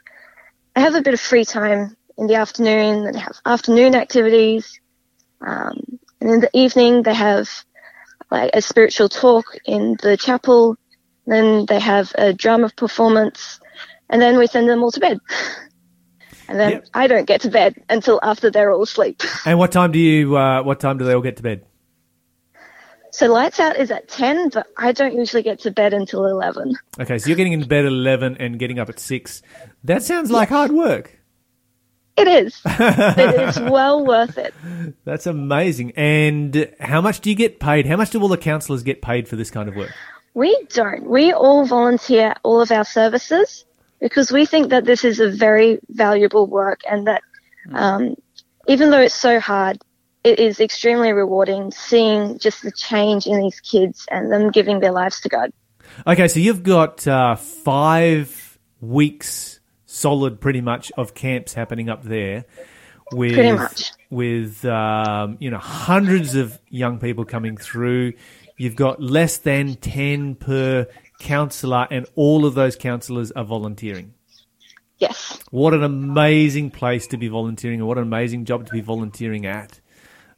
[0.74, 4.78] I have a bit of free time in the afternoon they have afternoon activities.
[5.40, 7.48] Um, and in the evening, they have
[8.30, 10.76] like a spiritual talk in the chapel.
[11.26, 13.58] Then they have a drama performance
[14.10, 15.18] and then we send them all to bed.
[16.48, 16.86] And then Yep.
[16.94, 19.22] I don't get to bed until after they're all asleep.
[19.46, 21.64] And what time do you uh, what time do they all get to bed?
[23.12, 26.74] So lights out is at 10, but I don't usually get to bed until 11.
[26.98, 29.42] Okay, so you're getting into bed at eleven and getting up at six.
[29.84, 31.19] That sounds like hard work.
[32.20, 32.60] It is.
[32.64, 34.54] it is well worth it.
[35.04, 35.92] That's amazing.
[35.96, 37.86] And how much do you get paid?
[37.86, 39.90] How much do all the counsellors get paid for this kind of work?
[40.34, 41.08] We don't.
[41.08, 43.64] We all volunteer all of our services
[44.00, 47.22] because we think that this is a very valuable work and that
[47.72, 48.16] um,
[48.68, 49.78] even though it's so hard,
[50.24, 54.92] it is extremely rewarding seeing just the change in these kids and them giving their
[54.92, 55.52] lives to God.
[56.06, 59.59] Okay, so you've got uh, five weeks
[59.90, 62.44] solid, pretty much, of camps happening up there.
[63.12, 63.92] With.
[64.10, 68.14] With um, you know hundreds of young people coming through.
[68.56, 70.86] You've got less than ten per
[71.18, 74.14] counsellor, and all of those counsellors are volunteering.
[74.98, 75.38] Yes.
[75.50, 79.46] What an amazing place to be volunteering, and what an amazing job to be volunteering
[79.46, 79.79] at.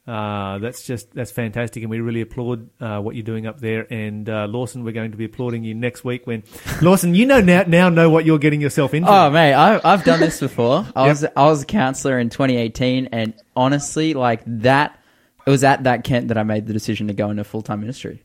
[0.05, 3.87] Uh, that's just that's fantastic, and we really applaud uh, what you're doing up there.
[3.89, 6.43] And uh, Lawson, we're going to be applauding you next week when
[6.81, 9.09] Lawson, you know now now know what you're getting yourself into.
[9.09, 10.85] Oh mate, I, I've done this before.
[10.93, 14.99] I was I was a counselor in 2018, and honestly, like that,
[15.47, 17.79] it was at that camp that I made the decision to go into full time
[17.79, 18.23] ministry.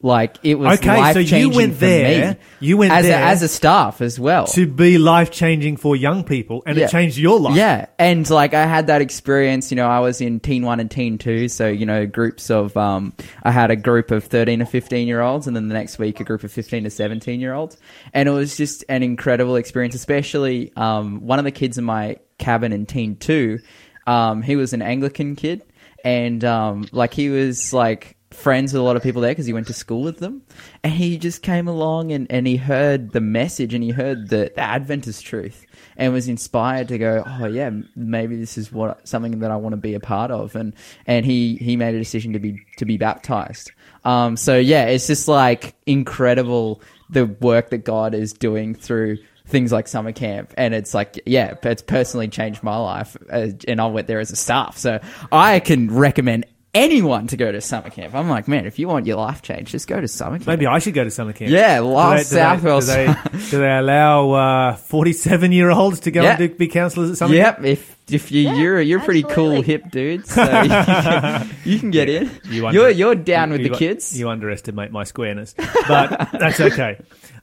[0.00, 3.48] Like it was Okay, so you went there- you went as there a, as a
[3.48, 4.46] staff as well.
[4.46, 6.84] to be life changing for young people, and Yeah.
[6.84, 7.56] it changed your life.
[7.56, 9.72] Yeah, and like I had that experience.
[9.72, 12.76] You know, I was in Teen One and Teen Two, so you know, groups of
[12.76, 15.98] um, I had a group of thirteen to fifteen year olds, and then the next
[15.98, 17.76] week a group of fifteen to seventeen year olds,
[18.14, 19.96] and it was just an incredible experience.
[19.96, 23.58] Especially um, one of the kids in my cabin in Teen Two,
[24.06, 25.62] um, he was an Anglican kid,
[26.04, 29.52] and um, like he was like friends with a lot of people there because he
[29.52, 30.42] went to school with them.
[30.84, 34.52] And he just came along and, and he heard the message and he heard the,
[34.54, 39.40] the adventist truth and was inspired to go oh yeah maybe this is what something
[39.40, 40.54] that i want to be a part of.
[40.54, 40.74] And
[41.06, 43.72] and he he made a decision to be to be baptized.
[44.04, 49.72] Um so yeah it's just like incredible the work that god is doing through things
[49.72, 50.52] like summer camp.
[50.56, 54.30] And it's like yeah it's personally changed my life uh, and i went there as
[54.30, 54.76] a staff.
[54.76, 55.00] So
[55.32, 59.06] i can recommend anyone to go to summer camp i'm like man if you want
[59.06, 61.50] your life changed just go to summer camp Maybe I should go to summer camp.
[61.50, 63.06] yeah Do love they- do they- southwell Do they,
[63.50, 66.30] do they allow uh, forty-seven-year-olds to go Yeah.
[66.30, 67.58] and do, be counsellors at summer camp?
[67.58, 71.50] Yep, if if you Yeah, you're you're a pretty cool hip dude, so you can,
[71.64, 72.30] you can get in.
[72.44, 74.18] You You under- are you're down with you- the kids.
[74.18, 75.54] You underestimate my squareness,
[75.88, 76.98] but that's okay.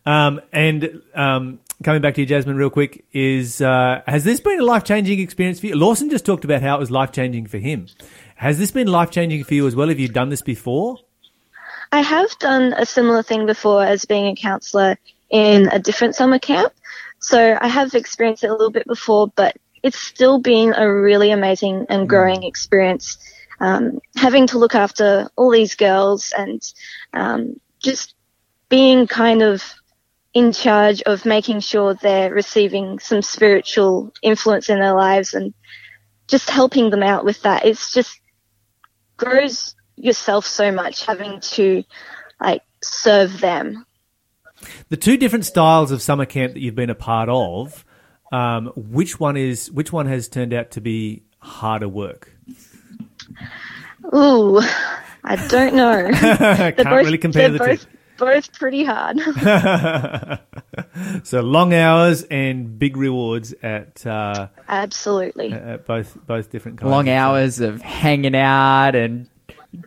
[0.05, 4.59] Um, and um, coming back to you, Jasmine, real quick, is uh, has this been
[4.59, 5.75] a life changing experience for you?
[5.75, 7.87] Lawson just talked about how it was life changing for him.
[8.35, 9.87] Has this been life changing for you as well?
[9.89, 10.97] Have you done this before?
[11.91, 14.97] I have done a similar thing before as being a counsellor
[15.29, 16.73] in a different summer camp.
[17.19, 21.31] So I have experienced it a little bit before, but it's still been a really
[21.31, 23.17] amazing and growing experience.
[23.59, 26.61] Um, having to look after all these girls and
[27.13, 28.15] um, just
[28.67, 29.63] being kind of
[30.33, 35.53] in charge of making sure they're receiving some spiritual influence in their lives and
[36.27, 37.65] just helping them out with that.
[37.65, 38.19] It's just
[39.17, 41.83] grows yourself so much having to
[42.39, 43.85] like serve them.
[44.89, 47.85] The two different styles of summer camp that you've been a part of,
[48.31, 52.31] um, which one is which one has turned out to be harder work?
[54.13, 54.59] Ooh,
[55.23, 56.09] I don't know.
[56.13, 57.94] Can't both, really compare the both, two.
[58.17, 59.19] Both pretty hard.
[61.23, 65.51] So long hours and big rewards at uh, Absolutely.
[65.51, 66.89] at both both different kinds.
[66.91, 69.27] Long of- hours of hanging out and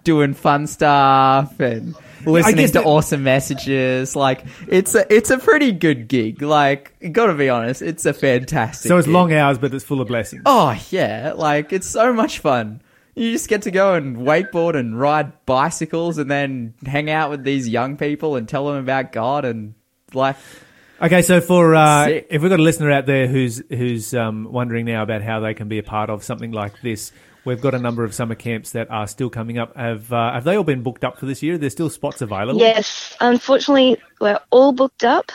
[0.04, 1.94] doing fun stuff and
[2.26, 4.14] listening to that- awesome messages.
[4.16, 6.42] Like it's a it's a pretty good gig.
[6.42, 8.88] Like got to be honest, it's a fantastic.
[8.88, 9.14] So it's gig.
[9.14, 10.42] long hours, but it's full of blessings.
[10.46, 12.80] Oh yeah, like it's so much fun.
[13.18, 17.42] You just get to go and wakeboard and ride bicycles and then hang out with
[17.42, 19.74] these young people and tell them about God and
[20.14, 20.64] life.
[21.00, 22.26] Okay, so for uh, Sick.
[22.30, 25.54] if we've got a listener out there who's who's um, wondering now about how they
[25.54, 27.12] can be a part of something like this,
[27.44, 29.76] we've got a number of summer camps that are still coming up.
[29.76, 31.56] Have uh, have they all been booked up for this year?
[31.56, 32.60] There's still spots available.
[32.60, 35.30] Yes, unfortunately, we're all booked up.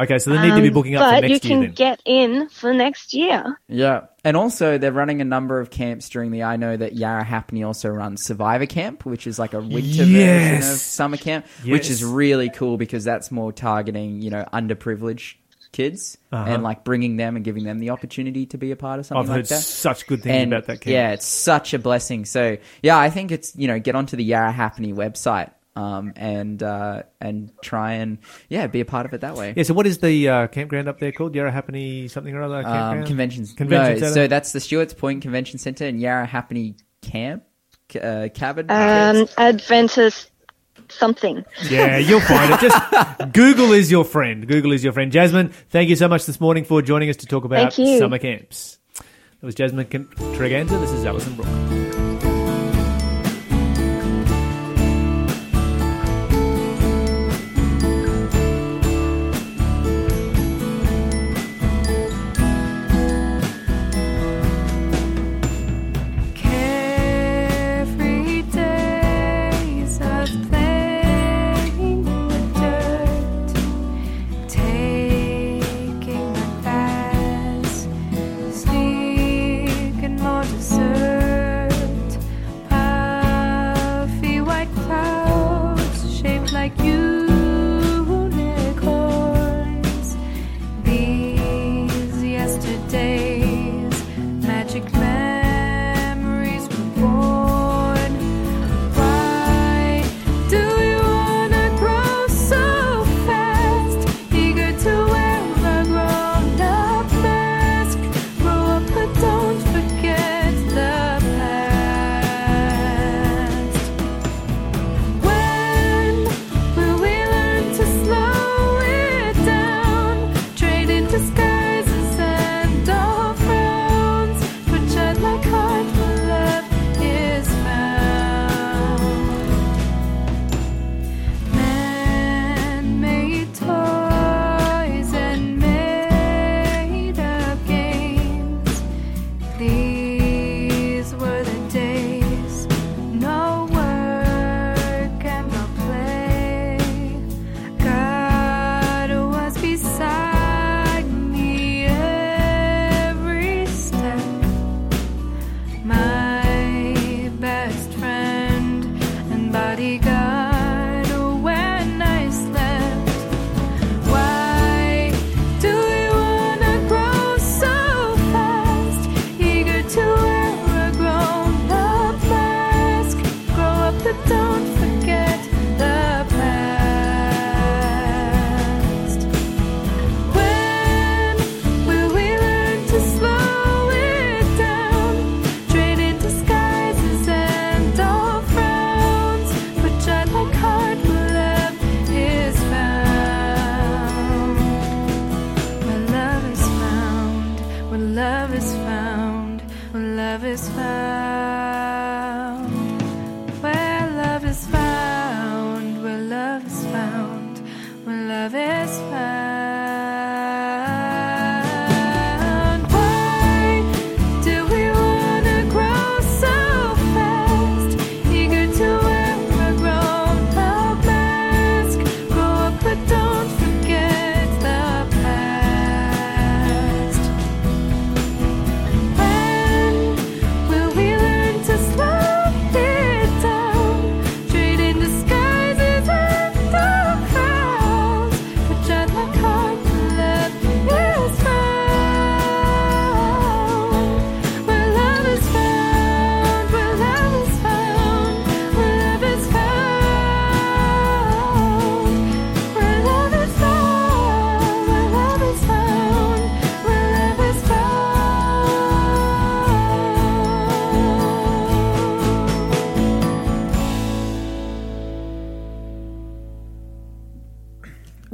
[0.00, 1.60] Okay, so they need to be um, booking up but for next you year can
[1.60, 1.74] then.
[1.74, 3.60] get in for next year.
[3.68, 4.02] Yeah.
[4.24, 6.42] And also, they're running a number of camps during the.
[6.42, 10.78] I know that Yarrahapinni also runs Survivor Camp, which is like a winter version of
[10.78, 15.34] summer camp, which is really cool because that's more targeting, you know, underprivileged
[15.70, 16.50] kids Uh-huh.
[16.50, 19.20] and like bringing them and giving them the opportunity to be a part of something
[19.22, 19.60] I've like heard that.
[19.62, 20.92] such good things and about that camp.
[20.92, 22.24] yeah, it's such a blessing.
[22.24, 27.02] So yeah, I think it's you know get onto the Yarrahapinni website um, and uh,
[27.20, 29.54] and try and yeah be a part of it that way.
[29.56, 31.34] Yeah, so what is the uh, campground up there called?
[31.34, 32.66] Yarrahapinni something or other?
[32.66, 33.52] Um, conventions.
[33.52, 37.44] Convention no, so that's the Stuarts Point Convention Centre and Yarrahapinni Camp.
[37.94, 38.66] Uh, cabin.
[38.70, 40.30] Um, Adventist
[40.90, 41.44] something.
[41.70, 42.60] Yeah, you'll find it.
[42.60, 44.46] Just Google is your friend.
[44.46, 45.12] Google is your friend.
[45.12, 48.78] Jasmine, thank you so much this morning for joining us to talk about summer camps.
[48.94, 50.80] That was Jasmine Con- Treganza.
[50.80, 51.77] This is Alison Brooke.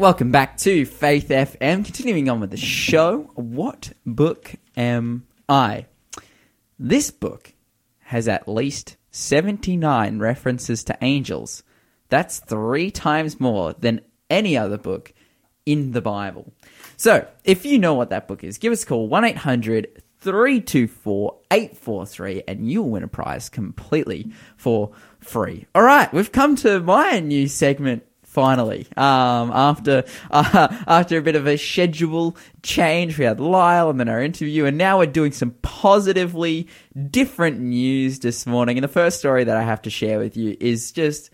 [0.04, 1.82] Welcome back to Faith FM.
[1.82, 3.30] Continuing on with the show.
[3.36, 5.86] What book am I?
[6.78, 7.54] This book
[8.00, 11.62] has at least 79 references to angels.
[12.10, 15.14] That's three times more than any other book
[15.64, 16.52] in the Bible.
[16.98, 21.40] So, if you know what that book is, give us a call 1 800 324
[21.50, 25.64] 843 and you'll win a prize completely for free.
[25.74, 28.04] All right, we've come to my new segment
[28.34, 28.86] finally.
[28.96, 34.08] Um, after uh, after a bit of a schedule change, we had Lyle and then
[34.08, 36.68] our interview, and now we're doing some positively
[37.10, 38.76] different news this morning.
[38.76, 41.30] And the first story that I have to share with you is just.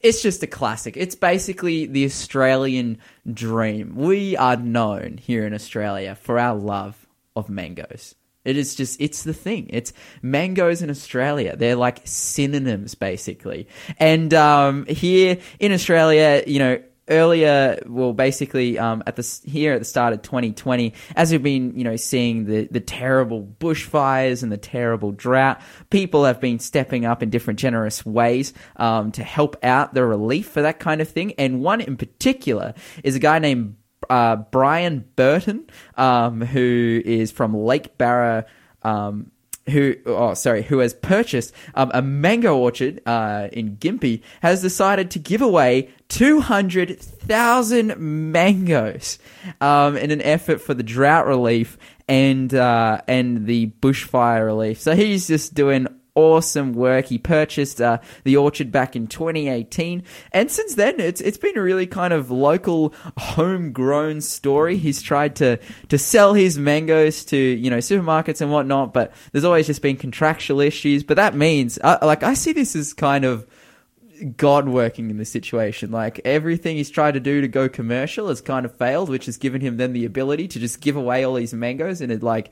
[0.00, 0.96] It's just a classic.
[0.96, 2.98] It's basically the Australian
[3.32, 3.96] dream.
[3.96, 8.14] We are known here in Australia for our love of mangoes.
[8.46, 9.66] It is just, it's the thing.
[9.70, 9.92] It's
[10.22, 11.56] mangoes in Australia.
[11.56, 13.68] They're like synonyms, basically.
[13.98, 16.78] And um, here in Australia, you know,
[17.08, 21.76] earlier, well, basically um, at the here at the start of 2020, as we've been,
[21.76, 27.04] you know, seeing the the terrible bushfires and the terrible drought, people have been stepping
[27.04, 31.08] up in different generous ways um, to help out the relief for that kind of
[31.08, 31.32] thing.
[31.38, 33.76] And one in particular is a guy named
[34.10, 38.46] uh, Brian Burton, um, who is from Lake Barra.
[38.82, 39.32] Um,
[39.68, 45.10] who, oh, sorry, who has purchased um, a mango orchard uh, in Gympie, has decided
[45.10, 49.18] to give away 200,000 mangoes
[49.60, 51.76] um, in an effort for the drought relief
[52.08, 54.80] and uh, and the bushfire relief.
[54.80, 57.06] So he's just doing awesome work.
[57.06, 60.02] He purchased uh, the orchard back in 2018,
[60.32, 64.76] and since then, it's it's been a really kind of local, homegrown story.
[64.76, 65.58] He's tried to
[65.88, 69.96] to sell his mangoes to you know supermarkets and whatnot, but there's always just been
[69.96, 71.04] contractual issues.
[71.04, 73.46] But that means, uh, like, I see this as kind of
[74.36, 75.90] God working in this situation.
[75.90, 79.36] Like everything he's tried to do to go commercial has kind of failed, which has
[79.36, 82.50] given him then the ability to just give away all these mangoes and a like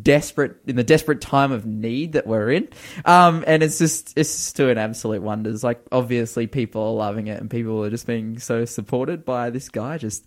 [0.00, 2.68] desperate in the desperate time of need that we're in.
[3.04, 5.64] Um, and it's just it's just doing absolute wonders.
[5.64, 9.68] Like obviously people are loving it and people are just being so supported by this
[9.68, 10.26] guy just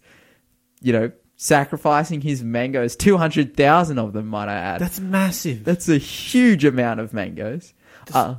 [0.82, 4.82] you know sacrificing his mangoes 200,000 of them might I add.
[4.82, 5.64] That's massive.
[5.64, 7.74] That's a huge amount of mangoes.
[8.14, 8.36] Uh,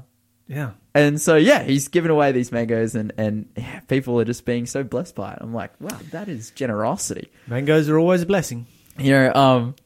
[0.47, 0.73] yeah.
[0.95, 4.67] and so yeah, he's giving away these mangoes, and and yeah, people are just being
[4.67, 5.39] so blessed by it.
[5.41, 7.31] I'm like, wow, that is generosity.
[7.47, 8.67] Mangoes are always a blessing.
[8.99, 9.77] You know, um,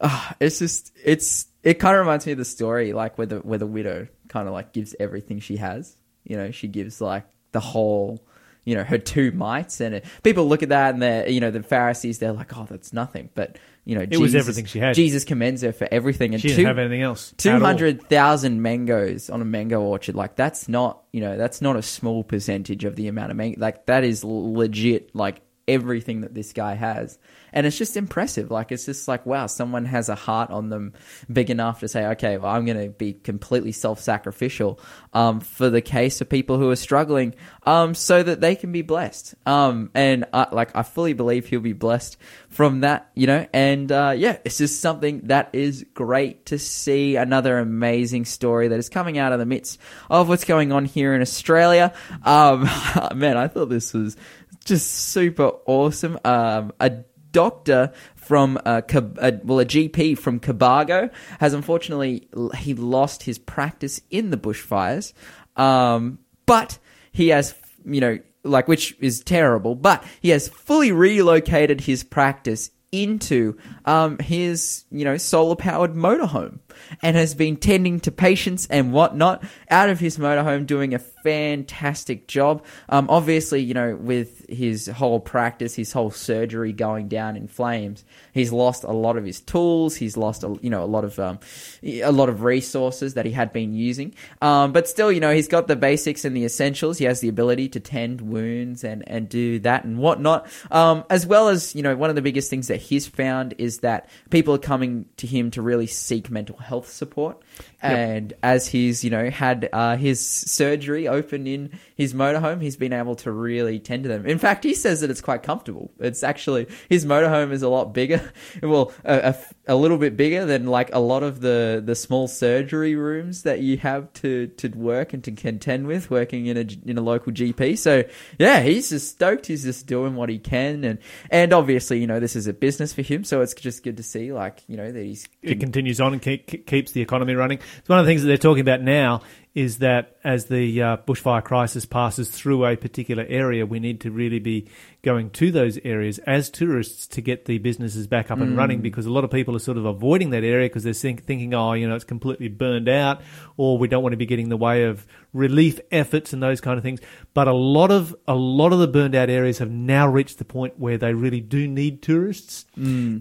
[0.00, 3.38] ah, it's just it's it kind of reminds me of the story like where the
[3.38, 5.96] where the widow kind of like gives everything she has.
[6.24, 8.24] You know, she gives like the whole.
[8.66, 11.50] You know her two mites, and it, people look at that, and they're you know
[11.50, 12.18] the Pharisees.
[12.18, 14.94] They're like, "Oh, that's nothing." But you know, It was Jesus- everything she had.
[14.94, 17.32] Jesus commends her for everything, and She two, didn't have anything else.
[17.32, 17.60] at Two all.
[17.60, 21.82] hundred thousand mangoes on a mango orchard, like that's not, you know, that's not a
[21.82, 23.58] small percentage of the amount of mango.
[23.58, 25.40] Like that is legit, like
[25.70, 27.18] everything that this guy has,
[27.52, 28.50] and it's just impressive.
[28.50, 30.92] Like it's just like wow, someone has a heart on them
[31.32, 34.80] big enough to say, okay, well, I'm going to be completely self-sacrificial
[35.12, 38.82] um, for the case of people who are struggling, um, so that they can be
[38.82, 39.34] blessed.
[39.46, 42.16] Um, and I, like I fully believe he'll be blessed
[42.48, 43.46] from that, you know.
[43.52, 47.16] And uh, yeah, it's just something that is great to see.
[47.16, 51.14] Another amazing story that is coming out of the midst of what's going on here
[51.14, 51.92] in Australia.
[52.24, 52.62] Um,
[53.14, 54.16] man, I thought this was
[54.64, 56.18] just super awesome.
[56.24, 56.90] Um, a
[57.32, 63.38] doctor from uh, Cab- uh, well, a GP from Cobargo has unfortunately he lost his
[63.38, 65.12] practice in the bushfires,
[65.56, 66.78] um, but
[67.12, 67.54] he has
[67.84, 74.18] you know like which is terrible, but he has fully relocated his practice into um,
[74.18, 76.58] his, you know, solar powered motorhome
[77.02, 82.26] and has been tending to patients and whatnot out of his motorhome, doing a fantastic
[82.26, 82.64] job.
[82.88, 88.04] Um, obviously, you know, with his whole practice, his whole surgery going down in flames,
[88.32, 89.96] he's lost a lot of his tools.
[89.96, 91.38] He's lost, a, you know, a lot of um,
[91.82, 94.14] a lot of resources that he had been using.
[94.40, 96.98] Um, but still, you know, he's got the basics and the essentials.
[96.98, 100.50] He has the ability to tend wounds and and do that and whatnot.
[100.70, 103.78] Um, as well as you know, one of the biggest things that he's found is
[103.80, 107.42] that people are coming to him to really seek mental health support.
[107.82, 112.92] And as he's, you know, had uh, his surgery open in his motorhome, he's been
[112.92, 114.26] able to really tend to them.
[114.26, 115.90] In fact, he says that it's quite comfortable.
[115.98, 118.20] It's actually, his motorhome is a lot bigger.
[118.62, 119.34] Well, a,
[119.68, 123.42] a, a little bit bigger than like a lot of the, the small surgery rooms
[123.44, 127.00] that you have to, to work and to contend with working in a, in a
[127.00, 127.78] local GP.
[127.78, 128.04] So
[128.38, 129.46] yeah, he's just stoked.
[129.46, 130.84] He's just doing what he can.
[130.84, 130.98] And,
[131.30, 133.24] and obviously, you know, this is a business for him.
[133.24, 136.22] So it's just good to see like, you know, that he's it continues on and
[136.22, 137.60] keep, keeps the economy running.
[137.78, 140.96] It's one of the things that they're talking about now is that as the uh,
[140.98, 144.68] bushfire crisis passes through a particular area, we need to really be
[145.02, 149.06] going to those areas as tourists to get the businesses back up and running because
[149.06, 151.72] a lot of people are sort of avoiding that area because they're think, thinking, oh,
[151.72, 153.22] you know, it's completely burned out
[153.56, 156.60] or we don't want to be getting in the way of relief efforts and those
[156.60, 157.00] kind of things.
[157.34, 160.44] But a lot of a lot of the burned out areas have now reached the
[160.44, 162.66] point where they really do need tourists,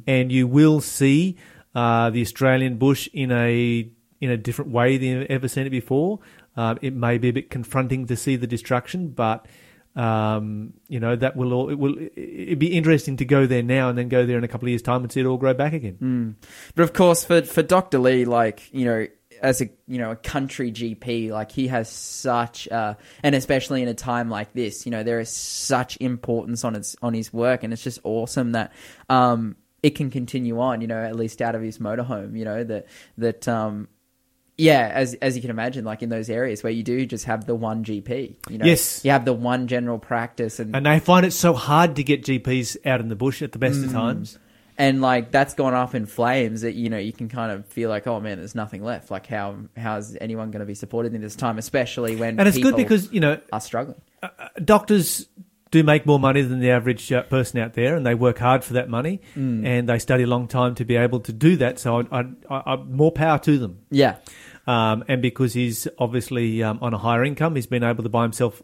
[0.08, 1.38] and you will see
[1.74, 3.90] uh, the Australian bush in a
[4.22, 6.20] in a different way than you've ever seen it before.
[6.58, 9.46] Uh, it may be a bit confronting to see the destruction, but
[9.96, 13.90] um, you know that will all, it will it'd be interesting to go there now
[13.90, 15.54] and then go there in a couple of years' time and see it all grow
[15.54, 15.98] back again.
[16.76, 19.08] But of course, for for Doctor Lee, like you know,
[19.42, 23.88] as a you know a country GP, like he has such, uh, and especially in
[23.88, 27.64] a time like this, you know, there is such importance on its on his work,
[27.64, 28.72] and it's just awesome that
[29.10, 30.82] um, it can continue on.
[30.82, 32.38] You know, at least out of his motorhome.
[32.38, 32.86] You know that
[33.18, 33.88] that um,
[34.60, 37.46] yeah, as as you can imagine, like in those areas where you do just have
[37.46, 38.36] the one GP.
[38.50, 39.04] You know, Yes.
[39.06, 42.24] you have the one general practice, and And they find it so hard to get
[42.24, 43.94] GPs out in the bush at the best of mm.
[43.94, 44.38] times.
[44.78, 47.90] and like that's gone up in flames that you know you can kind of feel
[47.90, 51.22] like oh man there's nothing left like how how's anyone going to be supported in
[51.22, 55.28] this time especially when And it's good because you know are struggling uh, uh, doctors
[55.72, 58.64] do make more money than the average uh, person out there, and they work hard
[58.64, 59.66] for that money, mm.
[59.66, 61.80] and they study a long time to be able to do that.
[61.80, 63.80] So, I, I, I, more power to them.
[63.92, 64.18] yeah
[64.70, 68.24] Um, and because he's obviously um, on a higher income, he's been able to buy
[68.24, 68.62] himself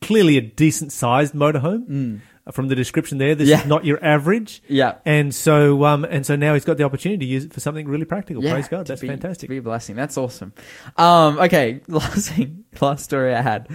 [0.00, 2.20] clearly a decent sized motorhome.
[2.50, 3.60] From the description there, this Yeah.
[3.60, 4.64] is not your average.
[4.68, 4.96] Yeah.
[5.04, 7.86] and so um, and so now he's got the opportunity to use it for something
[7.86, 8.42] really practical.
[8.42, 9.48] yeah Praise God, that's be- fantastic.
[9.48, 10.52] be a blessing that's awesome
[10.96, 13.68] um okay last thing last story i had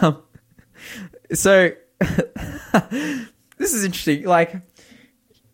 [0.00, 0.22] um,
[1.34, 1.72] so
[3.58, 4.54] this is interesting like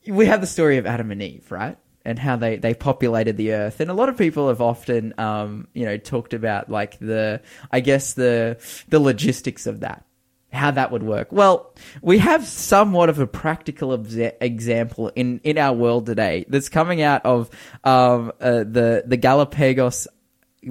[0.07, 1.78] we have the story of Adam and Eve, right?
[2.07, 3.81] And how they, they populated the earth.
[3.81, 7.41] And a lot of people have often, um, you know, talked about like the,
[7.73, 10.05] I guess the, the logistics of that,
[10.53, 11.29] how that would work.
[11.33, 16.69] Well, we have somewhat of a practical exa- example in, in our world today that's
[16.69, 17.49] coming out of,
[17.85, 20.07] um, uh, the, the Galapagos,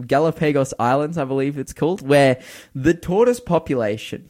[0.06, 2.42] Galapagos Islands, I believe it's called, where
[2.76, 4.30] the tortoise population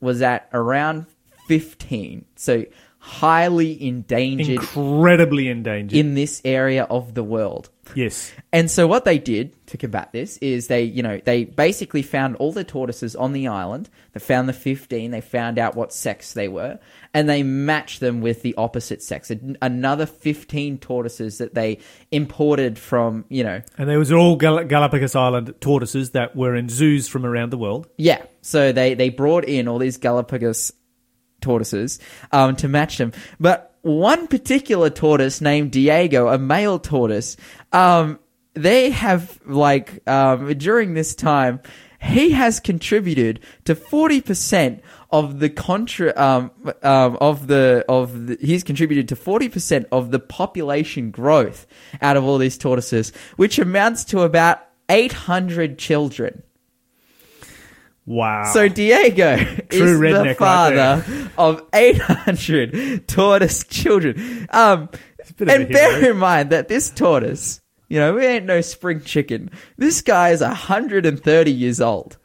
[0.00, 1.06] was at around
[1.48, 2.26] 15.
[2.36, 2.64] So
[3.00, 5.96] highly endangered Incredibly endangered.
[5.98, 7.70] in this area of the world.
[7.94, 8.32] yes.
[8.52, 12.36] And so what they did to combat this is they, you know, they basically found
[12.36, 13.88] all the tortoises on the island.
[14.12, 15.10] They found the 15.
[15.10, 16.78] They found out what sex they were
[17.14, 19.30] and they matched them with the opposite sex.
[19.62, 21.78] Another 15 tortoises that they
[22.10, 26.68] imported from, you know, And there was all Gal- Galapagos Island tortoises that were in
[26.68, 27.86] zoos from around the world.
[27.96, 28.22] Yeah.
[28.42, 30.72] So they, they brought in all these Galapagos
[31.40, 31.98] tortoises
[32.32, 33.12] um, to match them.
[33.38, 37.36] But one particular tortoise named Diego, a male tortoise,
[37.72, 38.18] um,
[38.54, 41.60] they have, like, um, during this time,
[42.00, 44.80] he has contributed to 40%
[45.10, 46.50] of the contra, um,
[46.82, 51.66] um, of the, of the, he's contributed to 40% of the population growth
[52.00, 56.42] out of all these tortoises, which amounts to about 800 children.
[58.08, 58.50] Wow.
[58.54, 64.48] So Diego True is the right father of 800 tortoise children.
[64.50, 64.88] Um,
[65.38, 69.50] and bear in mind that this tortoise, you know, we ain't no spring chicken.
[69.76, 72.16] This guy is 130 years old.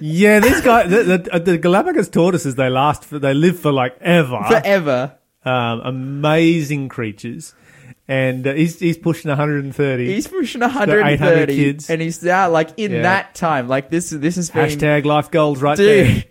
[0.00, 3.98] yeah, this guy, the, the, the Galapagos tortoises, they last for, they live for like
[4.00, 4.42] ever.
[4.48, 5.18] Forever.
[5.44, 7.54] Um, amazing creatures.
[8.08, 10.06] And uh, he's, he's pushing 130.
[10.06, 11.90] He's pushing 800 130 kids.
[11.90, 13.02] and he's now like in Yeah.
[13.02, 16.06] that time, like this, this has been Hashtag life goals right dude.
[16.06, 16.24] there.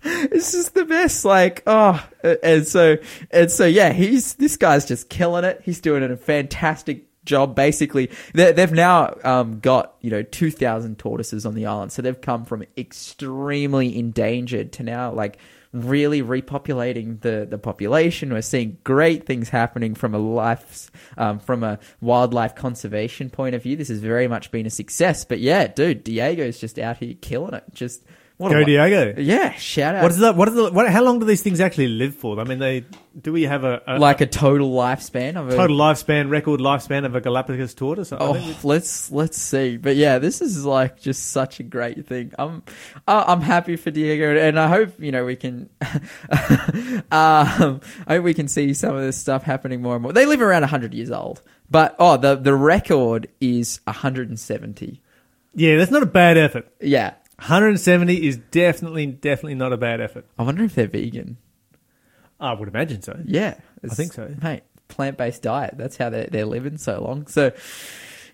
[0.30, 1.24] it's just the best.
[1.24, 2.06] Like, oh,
[2.42, 2.98] and so,
[3.32, 5.60] and so, yeah, he's, this guy's just killing it.
[5.64, 7.56] He's doing a fantastic job.
[7.56, 11.90] Basically, they, they've now, um, got, you know, 2,000 tortoises on the island.
[11.90, 15.38] So they've come from extremely endangered to now, like,
[15.72, 18.32] really repopulating the, the population.
[18.32, 23.62] We're seeing great things happening from a life, um, from a wildlife conservation point of
[23.62, 23.76] view.
[23.76, 25.24] This has very much been a success.
[25.24, 27.64] But yeah, dude, Diego's just out here killing it.
[27.72, 28.02] Just,
[28.38, 29.14] what Go Diego.
[29.18, 30.02] Yeah, shout out.
[30.04, 30.36] What is that?
[30.36, 30.70] What is the?
[30.70, 30.88] What?
[30.88, 32.38] How long do these things actually live for?
[32.38, 32.84] I mean, they
[33.20, 37.04] do we have a, a like a total lifespan of a total lifespan, record lifespan
[37.04, 38.12] of a Galapagos tortoise?
[38.12, 39.76] Oh, let's let's see.
[39.76, 42.32] But yeah, this is like just such a great thing.
[42.38, 42.62] I'm
[43.08, 45.68] I'm happy for Diego, and I hope you know we can.
[47.10, 50.12] um, I hope we can see some of this stuff happening more and more.
[50.12, 55.02] They live around 100 years old, but oh, the the record is 170.
[55.54, 56.72] yeah, that's not a bad effort.
[56.80, 60.26] Yeah, 170 is definitely, definitely not a bad effort.
[60.38, 61.36] I wonder if they're vegan.
[62.40, 63.18] I would imagine so.
[63.24, 64.34] Yeah, I think so.
[64.42, 65.74] Mate, plant based diet.
[65.76, 67.26] That's how they're, they're living so long.
[67.28, 67.52] So,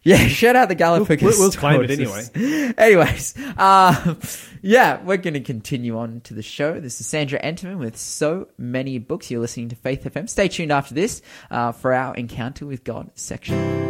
[0.02, 1.22] yeah, shout out the Galapagos.
[1.22, 2.74] We'll- we'll claim it tortoises.
[2.78, 4.14] Anyways, uh,
[4.62, 6.80] yeah, we're going to continue on to the show.
[6.80, 9.30] This is Sandra Entermann with so many books.
[9.30, 10.28] You're listening to Faith FM.
[10.28, 13.84] Stay tuned after this uh, for our encounter with God section.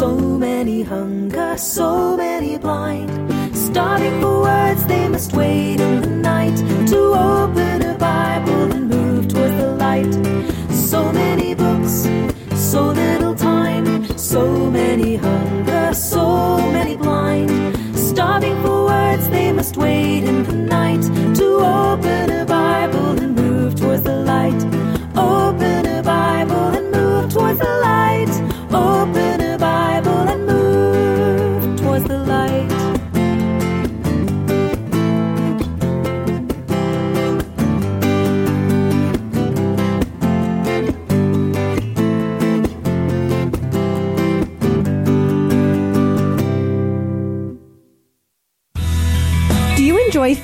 [0.00, 3.10] So many hunger, so many blind.
[3.54, 5.79] Starving for words, they must wait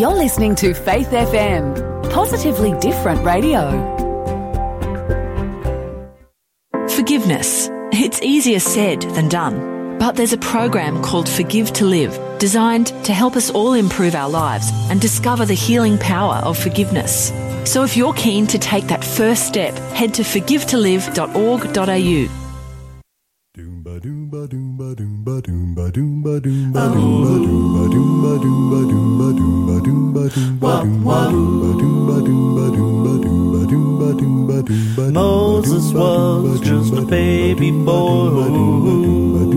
[0.00, 3.68] You're listening to Faith FM, positively different radio.
[6.88, 7.68] Forgiveness.
[7.92, 9.98] It's easier said than done.
[9.98, 14.30] But there's a program called Forgive to Live, designed to help us all improve our
[14.30, 17.30] lives and discover the healing power of forgiveness.
[17.70, 22.40] So if you're keen to take that first step, head to forgivetolive.org.au.
[35.12, 39.49] Moses was just a baby boy.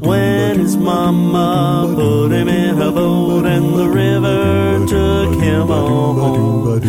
[0.00, 6.82] When his mama put him in a boat and the river took him home,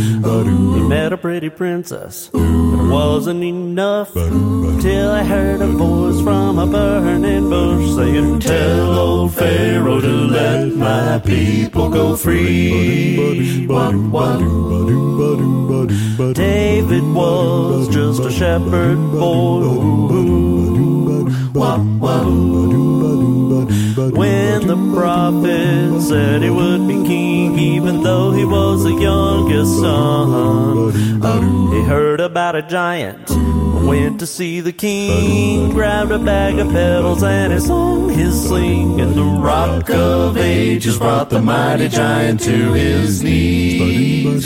[0.74, 2.32] he met a pretty princess.
[2.34, 9.36] It wasn't enough till I heard a voice from a burning bush saying, Tell old
[9.36, 13.68] Pharaoh to let my people go free.
[16.34, 20.47] David was just a shepherd boy.
[24.14, 30.92] When the prophet said he would be king, even though he was the youngest son,
[31.74, 33.32] he heard about a giant.
[33.88, 39.00] Went to see the king, grabbed a bag of petals and he sung his sling.
[39.00, 44.46] And the rock of ages brought the mighty giant to his knees.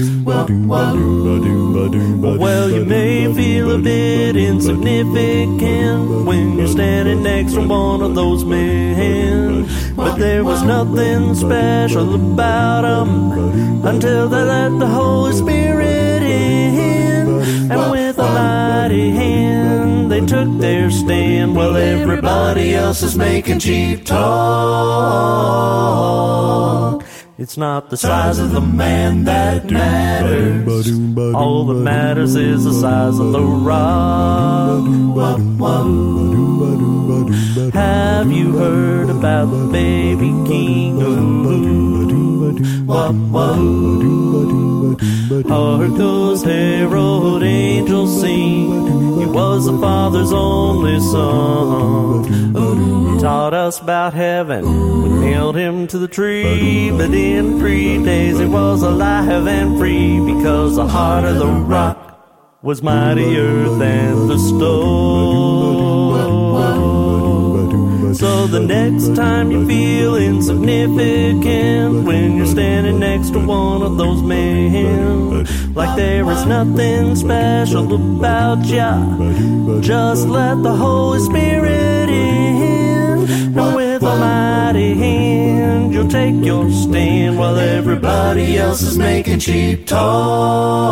[2.39, 8.45] Well, you may feel a bit insignificant when you're standing next to one of those
[8.45, 9.67] men.
[9.95, 13.31] But there was nothing special about them
[13.85, 17.41] until they let the Holy Spirit in.
[17.71, 24.05] And with a mighty hand, they took their stand while everybody else is making cheap
[24.05, 24.21] talk.
[27.41, 30.87] It's not the size of the man that matters.
[31.33, 34.85] All that matters is the size of the rock.
[37.73, 41.01] Have you heard about the baby king?
[45.31, 49.17] Hark those herald angels sing.
[49.17, 52.25] He was the Father's only son.
[53.13, 54.65] He taught us about heaven.
[55.03, 60.19] We nailed him to the tree, but in three days he was alive and free
[60.19, 65.70] because the heart of the rock was mightier than the stone.
[68.21, 74.21] So the next time you feel insignificant when you're standing next to one of those
[74.21, 79.01] men, like there is nothing special about ya,
[79.81, 83.27] just let the Holy Spirit in.
[83.57, 89.87] And with a mighty hand, you'll take your stand while everybody else is making cheap
[89.87, 90.91] talk.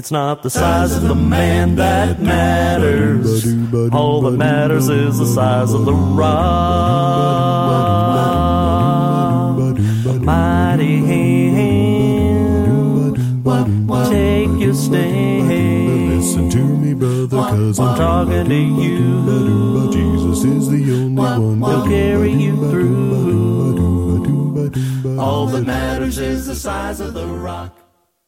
[0.00, 3.44] It's not the size of the man that matters.
[3.92, 6.30] All that matters is the size of the rock.
[10.08, 13.16] A mighty hand.
[14.08, 16.16] Take your stand.
[16.16, 19.90] Listen to me, brother, cause I'm talking to you.
[19.92, 21.60] Jesus is the only one.
[21.60, 23.10] He'll carry you through.
[25.20, 27.76] All that matters is the size of the rock.